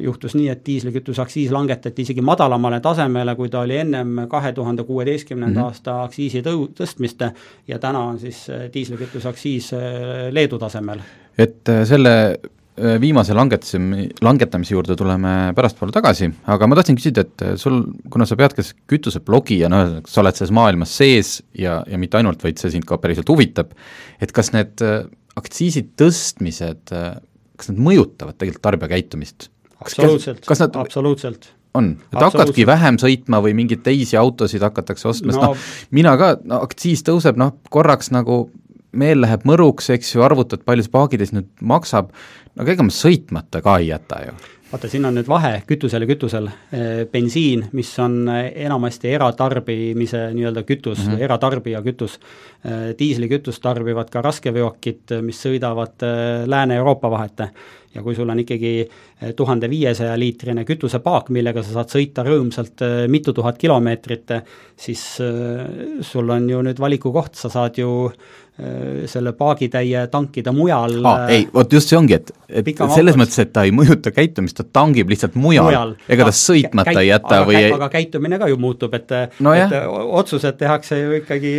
[0.00, 4.86] juhtus nii, et diislikütuse aktsiis langetati isegi madalamale tasemele, kui ta oli ennem kahe tuhande
[4.88, 5.68] kuueteistkümnenda mhm.
[5.68, 7.26] aasta aktsiisi tõu-, tõstmist
[7.68, 9.70] ja täna on siis äh, diislikütuse aktsiis
[10.32, 11.04] Leedu tasemel.
[11.38, 12.16] et selle
[13.00, 13.78] viimase langetuse,
[14.24, 18.72] langetamise juurde tuleme pärastpoole tagasi, aga ma tahtsin küsida, et sul, kuna sa pead kas
[18.88, 22.88] kütuseblogi ja noh, sa oled selles maailmas sees ja, ja mitte ainult, vaid see sind
[22.88, 23.74] ka päriselt huvitab,
[24.24, 24.80] et kas need
[25.38, 29.50] aktsiisi tõstmised, kas nad mõjutavad tegelikult tarbija käitumist?
[29.82, 30.46] absoluutselt,
[30.78, 31.50] absoluutselt.
[31.74, 36.12] On, et hakkadki vähem sõitma või mingeid teisi autosid hakatakse ostma no., sest noh, mina
[36.20, 38.44] ka, no aktsiis tõuseb, noh korraks nagu
[38.92, 42.12] meel läheb mõruks, eks ju, arvutad, palju see paagitäis nüüd maksab,
[42.58, 44.36] no ega ma sõitmata ka ei jäta ju
[44.72, 46.48] vaata, siin on nüüd vahe kütusel ja kütusel,
[47.12, 51.24] bensiin, mis on enamasti eratarbimise nii-öelda kütus mm, -hmm.
[51.28, 52.18] eratarbija kütus,
[52.98, 56.06] diislikütust tarbivad ka raskeveokid, mis sõidavad
[56.46, 57.44] Lääne-Euroopa vahet
[57.94, 58.74] ja kui sul on ikkagi
[59.36, 64.36] tuhande viiesaja liitrine kütusepaak, millega sa saad sõita rõõmsalt mitu tuhat kilomeetrit,
[64.76, 65.02] siis
[66.12, 67.92] sul on ju nüüd valikukoht, sa saad ju
[69.08, 71.22] selle paagitäie tankida mujal ah,.
[71.32, 74.66] ei, vot just see ongi, et, et selles mõttes, et ta ei mõjuta käitumist, ta
[74.80, 78.50] tangib lihtsalt mujal, mujal., ega ta sõitmata ei jäta aga, või ei aga käitumine ka
[78.52, 79.72] ju muutub, et no et
[80.20, 81.54] otsused tehakse ju ikkagi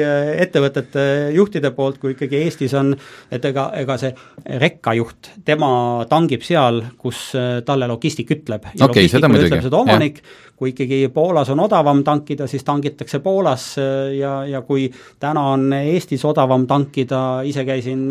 [0.46, 2.94] ettevõtete juhtide poolt, kui ikkagi Eestis on,
[3.34, 4.14] et ega, ega see
[4.62, 5.74] rekkajuht, tema
[6.24, 7.32] tangib seal, kus
[7.66, 8.72] talle logistik ütleb.
[8.74, 10.22] ja okay, logistikule ütleb seda omanik,
[10.56, 13.66] kui ikkagi Poolas on odavam tankida, siis tangitakse Poolas
[14.16, 14.86] ja, ja kui
[15.20, 18.06] täna on Eestis odavam tankida, ise käisin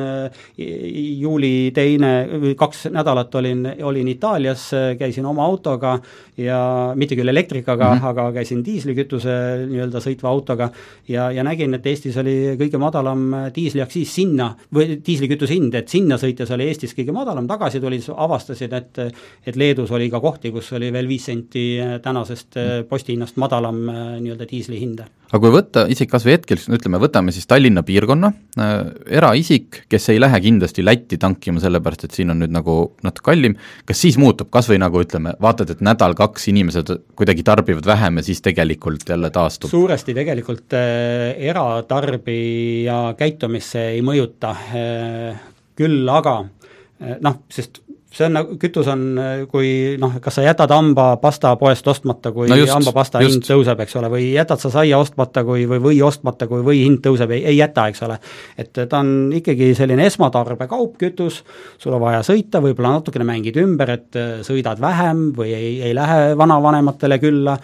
[1.23, 2.13] juuli teine,
[2.59, 5.97] kaks nädalat olin, olin Itaalias, käisin oma autoga
[6.37, 8.11] ja mitte küll elektrikaga mm, -hmm.
[8.11, 10.71] aga käisin diislikütuse nii-öelda sõitva autoga
[11.09, 16.17] ja, ja nägin, et Eestis oli kõige madalam diisliaktsiis sinna, või diislikütuse hind, et sinna
[16.17, 19.03] sõites oli Eestis kõige madalam, tagasi tulid, avastasid, et
[19.47, 21.65] et Leedus oli ka kohti, kus oli veel viis senti
[22.03, 23.83] tänasest postihinnast madalam
[24.23, 28.29] nii-öelda diisli hind aga kui võtta isegi kas või hetkel, ütleme, võtame siis Tallinna piirkonna
[28.61, 28.73] äh,,
[29.19, 33.57] eraisik, kes ei lähe kindlasti Lätti tankima, sellepärast et siin on nüüd nagu natuke kallim,
[33.89, 38.27] kas siis muutub, kas või nagu ütleme, vaatad, et nädal-kaks inimesed kuidagi tarbivad vähem ja
[38.27, 39.73] siis tegelikult jälle taastub?
[39.73, 45.49] suuresti tegelikult äh, eratarbija käitumisse ei mõjuta äh,,
[45.81, 47.81] küll aga äh, noh, sest
[48.13, 49.05] see on nagu, kütus on,
[49.51, 53.39] kui noh, kas sa jätad hambapasta poest ostmata, kui no just, hambapasta just.
[53.39, 56.83] hind tõuseb, eks ole, või jätad sa saia ostmata, kui, või või ostmata, kui või
[56.85, 58.19] hind tõuseb, ei, ei jäta, eks ole.
[58.61, 61.41] et ta on ikkagi selline esmatarbekaup, kütus,
[61.81, 66.37] sul on vaja sõita, võib-olla natukene mängid ümber, et sõidad vähem või ei, ei lähe
[66.39, 67.57] vanavanematele külla,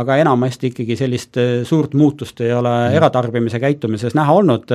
[0.00, 2.98] aga enamasti ikkagi sellist suurt muutust ei ole mm.
[2.98, 4.72] eratarbimise käitumises näha olnud,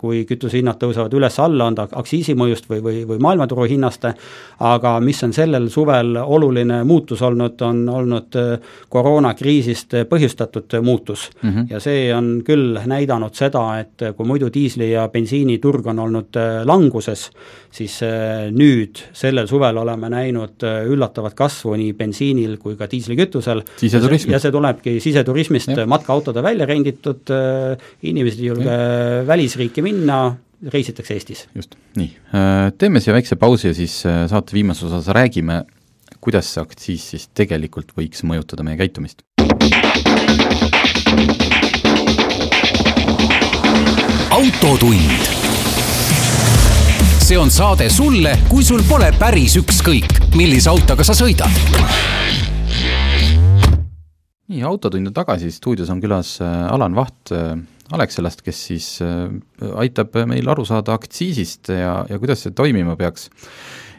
[0.00, 4.08] kui kütusehinnad tõusevad üles-alla, on ta aktsiisimõjust või, või, või maailmaturu hinnast,
[4.64, 8.52] aga mis on sellel suvel oluline muutus olnud, on olnud äh,
[8.92, 11.50] koroonakriisist põhjustatud muutus mm.
[11.50, 11.66] -hmm.
[11.70, 16.62] ja see on küll näidanud seda, et kui muidu diisli ja bensiiniturg on olnud äh,
[16.64, 17.30] languses,
[17.70, 23.62] siis äh, nüüd sellel suvel oleme näinud üllatavat kasvu nii bensiinil kui ka diislikütusel.
[24.32, 27.30] ja see tulebki siseturismist, matkaautode välja renditud,
[28.02, 28.76] inimesed ei julge
[29.26, 30.36] välisriiki minna,
[30.72, 31.48] reisitakse Eestis.
[31.54, 35.64] just, nii, äh, teeme siia väikse pausi ja siis äh, saate viimases osas räägime,
[36.24, 39.24] kuidas see aktsiis siis tegelikult võiks mõjutada meie käitumist.
[44.34, 45.28] autotund.
[47.24, 51.62] see on saade sulle, kui sul pole päris ükskõik, millise autoga sa sõidad
[54.48, 57.32] nii, Autotund on tagasi, stuudios on külas äh, Alan Vaht
[57.92, 59.28] Alexelast, kes siis äh,
[59.76, 63.28] aitab meil aru saada aktsiisist ja, ja kuidas see toimima peaks.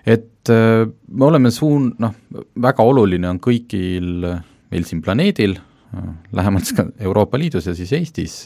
[0.05, 2.15] et äh, me oleme suun-, noh,
[2.61, 5.57] väga oluline on kõigil meil siin planeedil,
[5.93, 8.39] äh, lähemalt ka Euroopa Liidus ja siis Eestis,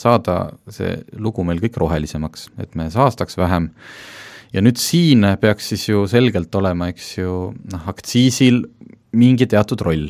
[0.00, 0.38] saada
[0.72, 3.68] see lugu meil kõik rohelisemaks, et me saastaks vähem
[4.54, 7.34] ja nüüd siin peaks siis ju selgelt olema, eks ju,
[7.74, 8.62] noh, aktsiisil
[9.12, 10.08] mingi teatud roll.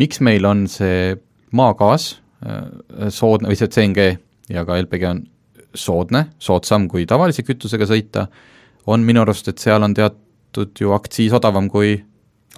[0.00, 1.14] Miks meil on see
[1.54, 2.21] maagaas Äh,
[3.14, 4.06] soodne või see CNG
[4.50, 5.22] ja ka LPG on
[5.74, 8.26] soodne, soodsam kui tavalise kütusega sõita,
[8.90, 11.94] on minu arust, et seal on teatud ju aktsiis odavam kui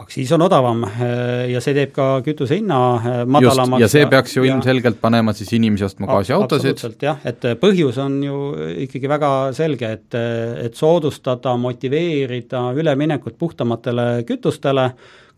[0.01, 3.83] aktsiis on odavam äh, ja see teeb ka kütuse hinna äh, madalamaks.
[3.85, 6.83] ja see peaks ju ja, ilmselgelt panema siis inimesi ostma gaasiautosid.
[7.03, 8.39] jah, et põhjus on ju
[8.87, 10.19] ikkagi väga selge, et,
[10.65, 14.91] et soodustada, motiveerida üleminekut puhtamatele kütustele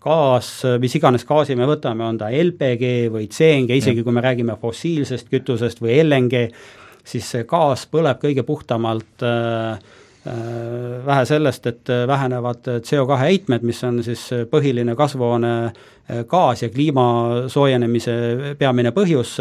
[0.07, 0.51] gaas,
[0.83, 5.31] mis iganes gaasi me võtame, on ta LPG või CNG, isegi kui me räägime fossiilsest
[5.33, 6.47] kütusest või LNG,
[7.07, 9.75] siis see gaas põleb kõige puhtamalt äh,
[10.27, 10.47] äh,
[11.07, 17.07] vähe sellest, et vähenevad CO2 heitmed, mis on siis põhiline kasvuhoonegaas ja kliima
[17.53, 18.17] soojenemise
[18.59, 19.37] peamine põhjus,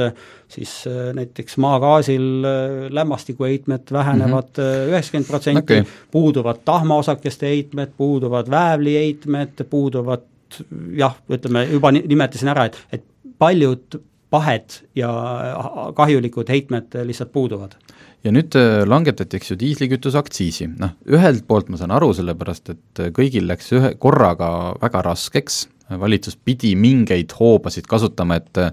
[0.51, 2.29] siis äh, näiteks maagaasil
[2.93, 4.93] lämmastikuheitmed vähenevad mhm.
[4.93, 5.81] üheksakümmend protsenti,
[6.13, 10.31] puuduvad tahmaosakeste heitmed, puuduvad väävliheitmed, puuduvad
[10.97, 13.05] jah, ütleme juba nimetasin ära, et, et
[13.41, 13.99] paljud
[14.33, 15.09] pahed ja
[15.95, 17.77] kahjulikud heitmed lihtsalt puuduvad.
[18.25, 22.71] Ja nüüd äh, langetati, eks ju, diislikütuse aktsiisi, noh, ühelt poolt ma saan aru, sellepärast
[22.73, 24.49] et kõigil läks ühe korraga
[24.81, 25.65] väga raskeks,
[26.01, 28.63] valitsus pidi mingeid hoobasid kasutama, et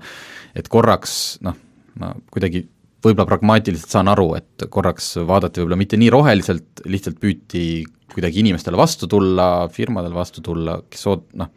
[0.56, 1.56] et korraks noh,
[2.00, 2.64] ma kuidagi
[3.02, 7.64] võib-olla pragmaatiliselt saan aru, et korraks vaadati võib-olla mitte nii roheliselt, lihtsalt püüti
[8.12, 11.50] kuidagi inimestele vastu tulla, firmadele vastu tulla, kes oot-, noh,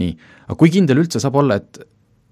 [0.00, 0.14] nii.
[0.46, 1.80] aga kui kindel üldse saab olla, et,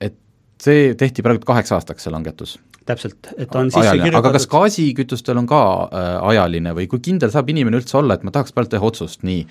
[0.05, 0.17] et
[0.63, 2.59] see tehti praegu kaheks aastaks, see langetus?
[2.89, 7.29] täpselt, et on sisse kirjutatud aga kas gaasikütustel on ka äh, ajaline või kui kindel
[7.35, 9.43] saab inimene üldse olla, et ma tahaks praegu teha otsust, nii,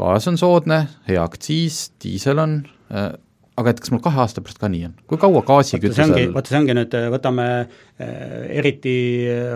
[0.00, 0.78] gaas on soodne,
[1.10, 2.54] hea aktsiis, diisel on
[2.88, 3.10] äh,,
[3.58, 6.58] aga et kas mul kahe aasta pärast ka nii on, kui kaua gaasikütusel vaata, see
[6.60, 8.12] ongi nüüd, võtame äh,
[8.60, 8.94] eriti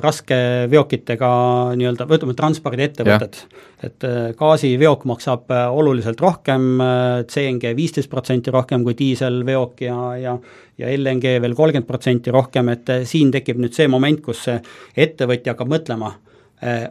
[0.05, 0.39] raske
[0.73, 1.31] veokitega
[1.79, 3.39] nii-öelda, võtame transpordiettevõtted,
[3.87, 6.69] et äh, gaasiveok maksab äh, oluliselt rohkem,
[7.31, 10.37] CNG viisteist protsenti rohkem kui diiselveok ja, ja
[10.75, 14.57] ja LNG veel kolmkümmend protsenti rohkem, et siin tekib nüüd see moment, kus see
[15.05, 16.11] ettevõtja hakkab mõtlema,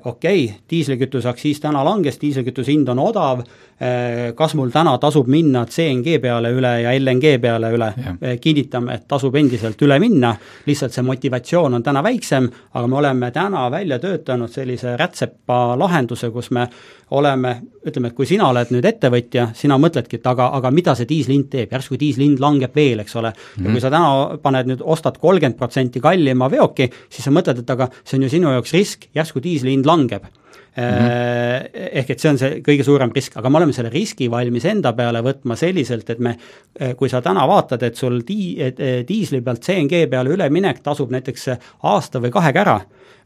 [0.06, 3.40] okei okay,, diislikütuse aktsiis täna langes, diislikütuse hind on odav,
[3.80, 7.90] eh, kas mul täna tasub minna CNG peale üle ja LNG peale üle,
[8.22, 10.36] eh, kinnitame, et tasub endiselt üle minna,
[10.68, 16.30] lihtsalt see motivatsioon on täna väiksem, aga me oleme täna välja töötanud sellise rätsepa lahenduse,
[16.30, 16.68] kus me
[17.14, 21.08] oleme, ütleme, et kui sina oled nüüd ettevõtja, sina mõtledki, et aga, aga mida see
[21.10, 23.34] diisli hind teeb, järsku diisli hind langeb veel, eks ole.
[23.34, 23.82] Ja kui mhm.
[23.84, 28.18] sa täna paned nüüd, ostad kolmkümmend protsenti kallima veoki, siis sa mõtled, et aga see
[28.18, 30.26] on ju sinu jaoks risk, järsku diisli hind langeb
[30.74, 31.70] Mm -hmm.
[31.92, 34.94] ehk et see on see kõige suurem risk, aga me oleme selle riski valmis enda
[34.94, 36.36] peale võtma selliselt, et me,
[36.80, 41.12] eh, kui sa täna vaatad, et sul dii-, eh, diisli pealt CNG peale üleminek tasub
[41.12, 41.48] näiteks
[41.84, 42.80] aasta või kahega ära,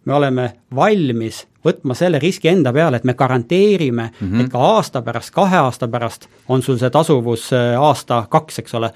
[0.08, 4.45] me oleme valmis võtma selle riski enda peale, et me garanteerime mm, -hmm.
[4.45, 7.49] et ka aasta pärast, kahe aasta pärast on sul see tasuvus
[7.80, 8.91] aasta-kaks, eks ole.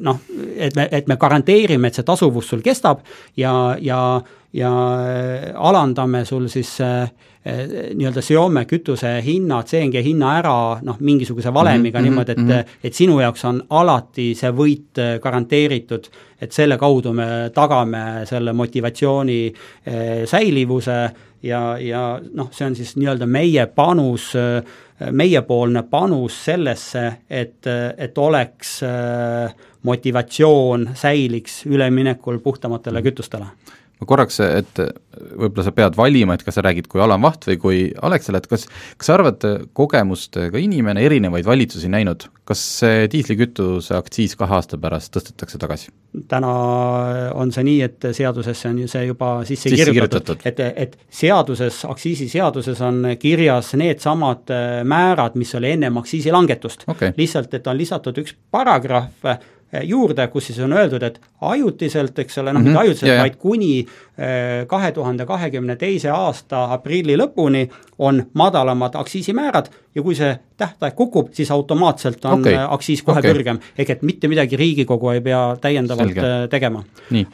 [0.00, 0.20] noh,
[0.56, 3.00] et me, et me garanteerime, et see tasuvus sul kestab
[3.36, 7.02] ja, ja ja äh, alandame sul siis äh,
[7.46, 7.62] äh,
[7.96, 12.50] nii-öelda seome kütuse hinna, CNG hinna ära noh, mingisuguse valemiga mm -hmm, niimoodi, et mm,
[12.50, 12.64] -hmm.
[12.84, 16.10] et sinu jaoks on alati see võit garanteeritud,
[16.42, 19.40] et selle kaudu me tagame selle motivatsiooni
[20.26, 20.96] säilivuse
[21.46, 22.02] ja, ja
[22.34, 24.32] noh, see on siis nii-öelda meie panus,
[25.10, 28.80] meiepoolne panus sellesse, et, et oleks
[29.82, 33.50] motivatsioon säiliks üleminekul puhtamatele kütustele
[34.02, 34.80] ma korraks, et
[35.38, 38.48] võib-olla sa pead valima, et kas sa räägid kui Alam Vaht või kui Alexela, et
[38.50, 38.66] kas,
[38.98, 39.44] kas sa arvad,
[39.76, 45.92] kogemustega inimene, erinevaid valitsusi näinud, kas see diislikütuse aktsiis kahe aasta pärast tõstetakse tagasi?
[46.28, 46.48] täna
[47.40, 51.78] on see nii, et seadusesse on ju see juba sisse, sisse kirjutatud, et, et seaduses,
[51.88, 54.52] aktsiisiseaduses on kirjas needsamad
[54.88, 56.84] määrad, mis oli ennem aktsiisilangetust.
[56.92, 57.14] Okay..
[57.16, 59.32] lihtsalt, et on lisatud üks paragrahv,
[59.82, 62.68] juurde, kus siis on öeldud, et ajutiselt, eks ole, noh mm -hmm.
[62.68, 62.82] mitte mhm.
[62.82, 67.68] ajutiselt, vaid kuni eh, kahe tuhande kahekümne teise aasta aprilli lõpuni
[67.98, 72.56] on madalamad aktsiisimäärad ja kui see tähtaeg kukub, siis automaatselt on okay.
[72.68, 73.32] aktsiis kohe okay.
[73.32, 73.58] kõrgem.
[73.78, 76.42] ehk et mitte midagi Riigikogu ei pea täiendavalt Selge.
[76.42, 76.84] Eh, tegema.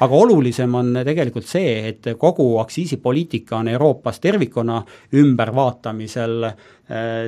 [0.00, 4.82] aga olulisem on tegelikult see, et kogu aktsiisipoliitika on Euroopas tervikuna
[5.14, 6.52] ümbervaatamisel,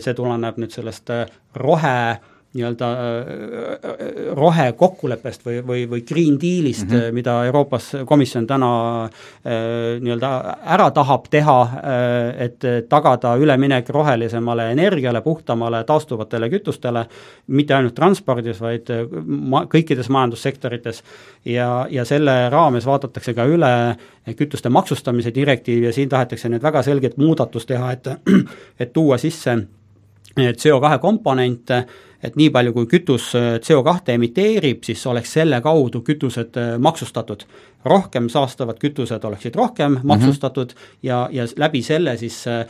[0.01, 1.11] see tuleneb nüüd sellest
[1.55, 2.17] rohe
[2.55, 7.15] nii-öelda äh, rohekokkuleppest või, või, või Green Dealist mm, -hmm.
[7.15, 8.71] mida Euroopas Komisjon täna
[9.05, 10.31] äh, nii-öelda
[10.65, 11.59] ära tahab teha,
[12.39, 17.05] et tagada üleminek rohelisemale energiale, puhtamale taastuvatele kütustele,
[17.47, 18.91] mitte ainult transpordis, vaid
[19.27, 21.03] ma-, kõikides majandussektorites.
[21.45, 23.97] ja, ja selle raames vaadatakse ka üle
[24.37, 28.07] kütuste maksustamise direktiiv ja siin tahetakse nüüd väga selget muudatust teha, et
[28.83, 29.57] et tuua sisse
[30.39, 31.85] CO2 komponente
[32.25, 37.47] et nii palju, kui kütus äh, CO2 emiteerib, siis oleks selle kaudu kütused äh, maksustatud.
[37.85, 40.07] rohkem saastavad kütused oleksid rohkem mhm.
[40.07, 40.99] maksustatud mm -hmm.
[41.03, 42.67] ja, ja läbi selle siis äh, äh,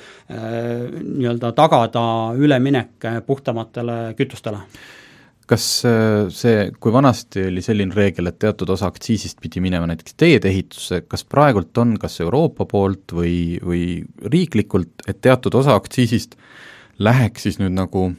[1.03, 2.91] nii-öelda tagada üleminek
[3.27, 4.59] puhtamatele kütustele
[5.47, 5.83] kas
[6.29, 11.25] see, kui vanasti oli selline reegel, et teatud osa aktsiisist pidi minema näiteks teedeehitusse, kas
[11.25, 16.37] praegult on kas Euroopa poolt või, või riiklikult, et teatud osa aktsiisist
[16.99, 18.13] läheks siis nüüd nagu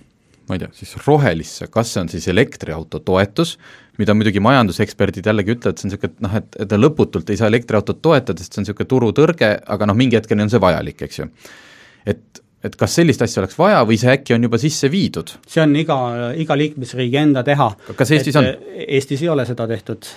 [0.51, 3.55] ma ei tea, siis rohelisse, kas see on siis elektriauto toetus,
[4.01, 7.49] mida muidugi majanduseksperdid jällegi ütlevad, see on niisugune, et noh, et, et lõputult ei saa
[7.51, 11.21] elektriautot toetada, sest see on niisugune turutõrge, aga noh, mingi hetkeni on see vajalik, eks
[11.21, 11.27] ju.
[12.11, 15.31] et, et kas sellist asja oleks vaja või see äkki on juba sisse viidud?
[15.47, 15.97] see on iga,
[16.43, 17.71] iga liikmesriigi enda teha.
[17.95, 18.77] kas Eestis et, on?
[18.87, 20.11] Eestis ei ole seda tehtud.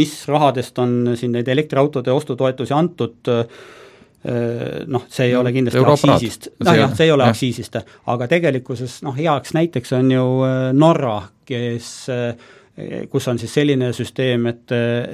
[0.00, 3.78] Mis rahadest on siin neid elektriautode ostutoetusi antud, Äh,
[4.86, 7.32] noh, see ei ole kindlasti Euroopa aktsiisist, noh jah, see ei ole jah.
[7.32, 7.78] aktsiisist,
[8.12, 12.50] aga tegelikkuses noh, heaks näiteks on ju äh, Norra, kes äh,
[13.10, 14.72] kus on siis selline süsteem, et,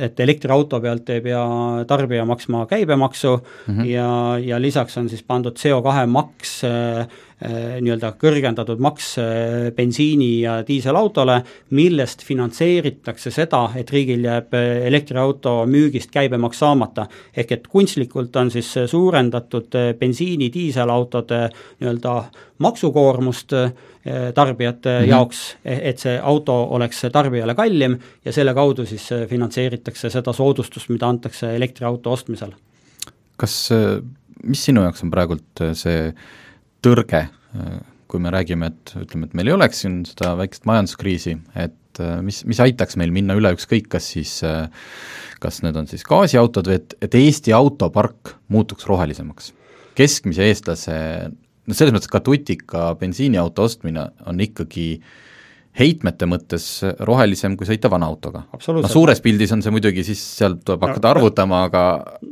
[0.09, 1.45] et elektriauto pealt ei pea
[1.89, 3.87] tarbija maksma käibemaksu mm -hmm.
[3.87, 7.07] ja, ja lisaks on siis pandud CO2 maks äh,
[7.37, 11.35] Äh, nii-öelda kõrgendatud maks äh, bensiini- ja diiselautole,
[11.77, 17.07] millest finantseeritakse seda, et riigil jääb äh, elektriauto müügist käibemaks saamata.
[17.37, 19.69] ehk et kunstlikult on siis suurendatud
[20.01, 21.51] bensiini, diiselautode
[21.81, 22.15] nii-öelda
[22.59, 23.53] maksukoormust
[24.35, 25.09] tarbijate mm -hmm.
[25.11, 30.89] jaoks, e-, et see auto oleks tarbijale kallim ja selle kaudu siis finantseeritakse seda soodustust,
[30.89, 32.53] mida antakse elektriauto ostmisel.
[33.37, 33.71] kas,
[34.45, 36.13] mis sinu jaoks on praegult see
[36.83, 37.27] tõrge,
[38.07, 42.43] kui me räägime, et ütleme, et meil ei oleks siin seda väikest majanduskriisi, et mis,
[42.49, 44.39] mis aitaks meil minna üle ükskõik, kas siis,
[45.43, 49.53] kas need on siis gaasiautod või et, et Eesti autopark muutuks rohelisemaks.
[49.97, 50.97] keskmise eestlase,
[51.67, 54.89] no selles mõttes ka tutika bensiiniauto ostmine on ikkagi
[55.79, 56.67] heitmete mõttes
[57.05, 58.45] rohelisem kui sõita vana autoga.
[58.53, 61.83] no suures pildis on see muidugi, siis seal tuleb No, hakata arvutama, aga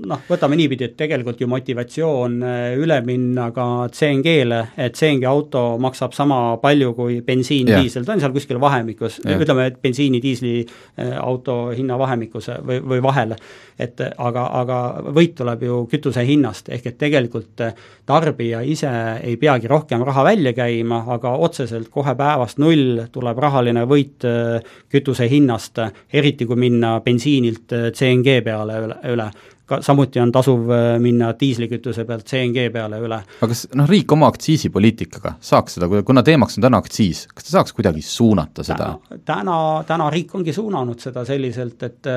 [0.07, 5.64] noh, võtame niipidi, et tegelikult ju motivatsioon äh, üle minna ka CNG-le, et CNG auto
[5.82, 10.55] maksab sama palju kui bensiin, diisel, ta on seal kuskil vahemikus, ütleme, et bensiini, diisli
[10.62, 13.36] äh, auto hinna vahemikus või, või vahel.
[13.78, 14.78] et aga, aga
[15.14, 17.74] võit tuleb ju kütuse hinnast, ehk et tegelikult äh,
[18.07, 18.90] tarbija ise
[19.24, 24.61] ei peagi rohkem raha välja käima, aga otseselt kohe päevast null tuleb rahaline võit äh,
[24.91, 25.80] kütuse hinnast,
[26.12, 29.28] eriti kui minna bensiinilt äh, CNG peale üle, üle
[29.64, 33.20] ka samuti on tasuv äh, minna diislikütuse pealt CNG peale üle.
[33.41, 37.57] aga kas noh, riik oma aktsiisipoliitikaga saaks seda, kuna teemaks on täna aktsiis, kas ta
[37.59, 38.93] saaks kuidagi suunata seda?
[39.24, 39.59] täna,
[39.89, 42.12] täna riik ongi suunanud seda selliselt, et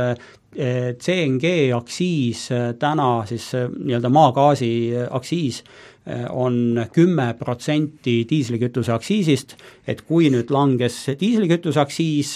[1.03, 2.47] CNG aktsiis
[2.79, 4.71] täna siis nii-öelda maagaasi
[5.11, 5.61] aktsiis
[6.29, 9.57] on kümme protsenti diislikütuse aktsiisist,
[9.87, 12.33] et kui nüüd langes diislikütuse aktsiis,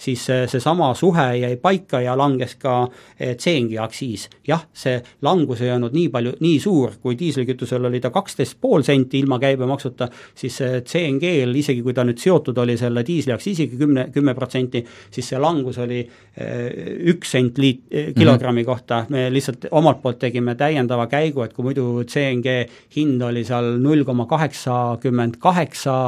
[0.00, 2.88] siis see- seesama suhe jäi paika ja langes ka
[3.20, 4.28] eh, CNG aktsiis.
[4.48, 8.82] jah, see langus ei olnud nii palju, nii suur, kui diislikütusel oli ta kaksteist pool
[8.82, 14.34] senti ilma käibemaksuta, siis CNG-l, isegi kui ta nüüd seotud oli selle diisliaktsiisiga kümne, kümme
[14.34, 17.84] protsenti, siis see langus oli eh, üks sent liit-,
[18.16, 22.56] kilogrammi kohta, me lihtsalt omalt poolt tegime täiendava käigu, et kui muidu CNG
[22.96, 25.98] hind oli seal null koma kaheksakümmend kaheksa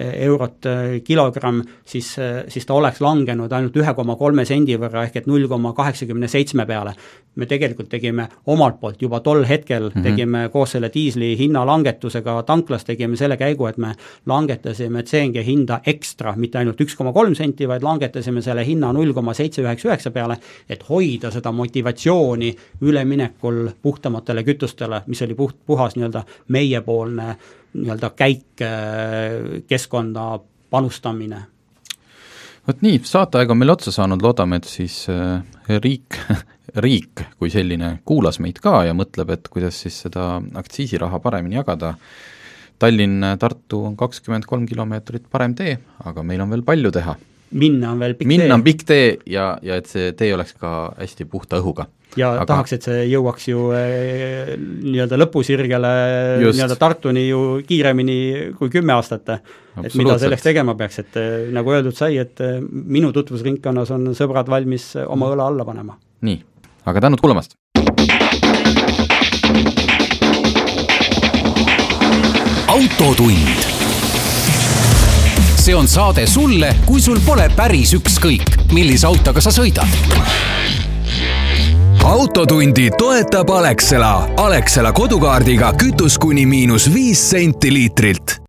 [0.00, 2.12] eurot eh, kilogramm, siis,
[2.48, 6.28] siis ta oleks langenud ainult ühe koma kolme sendi võrra, ehk et null koma kaheksakümne
[6.28, 6.94] seitsme peale.
[7.34, 10.02] me tegelikult tegime omalt poolt juba tol hetkel mm, -hmm.
[10.02, 13.94] tegime koos selle diisli hinna langetusega tanklas, tegime selle käigu, et me
[14.26, 19.12] langetasime CNG hinda ekstra, mitte ainult üks koma kolm senti, vaid langetasime selle hinna null
[19.12, 20.36] koma seitse üheksa üheksa peale,
[20.68, 27.36] et hoida seda motivatsiooni üleminekul puhtamatele kütustele, mis oli puht, puhas nii-öelda meiepoolne
[27.74, 30.40] nii-öelda käik äh, keskkonda
[30.70, 31.42] panustamine.
[32.66, 35.40] vot nii, saateaeg on meil otsa saanud, loodame, et siis äh,
[35.82, 36.18] riik,
[36.84, 41.94] riik kui selline kuulas meid ka ja mõtleb, et kuidas siis seda aktsiisiraha paremini jagada.
[42.80, 47.18] Tallinn-Tartu on kakskümmend kolm kilomeetrit parem tee, aga meil on veel palju teha.
[47.50, 50.54] Minna on veel pikk minna tee on pikk tee ja, ja et see tee oleks
[50.58, 51.86] ka hästi puhta õhuga.
[52.18, 55.92] ja Aga- tahaks, et see jõuaks ju äh, nii-öelda lõpusirgele
[56.42, 58.18] nii-öelda Tartuni ju kiiremini
[58.58, 59.36] kui kümme aastat.
[59.82, 64.12] et mida selleks tegema peaks, et äh, nagu öeldud sai, et äh, minu tutvusringkonnas on
[64.18, 65.98] sõbrad valmis oma õla alla panema.
[66.26, 66.42] nii,
[66.86, 67.58] aga tänud kuulamast!
[72.70, 73.79] autotund.
[75.60, 79.88] See on saade sulle, kui sul pole päris ükskõik, millise autoga sa sõidad.
[82.04, 88.38] autotundi toetab Alexela, Alexela kodukaardiga kütus kuni miinus viis senti liitrilt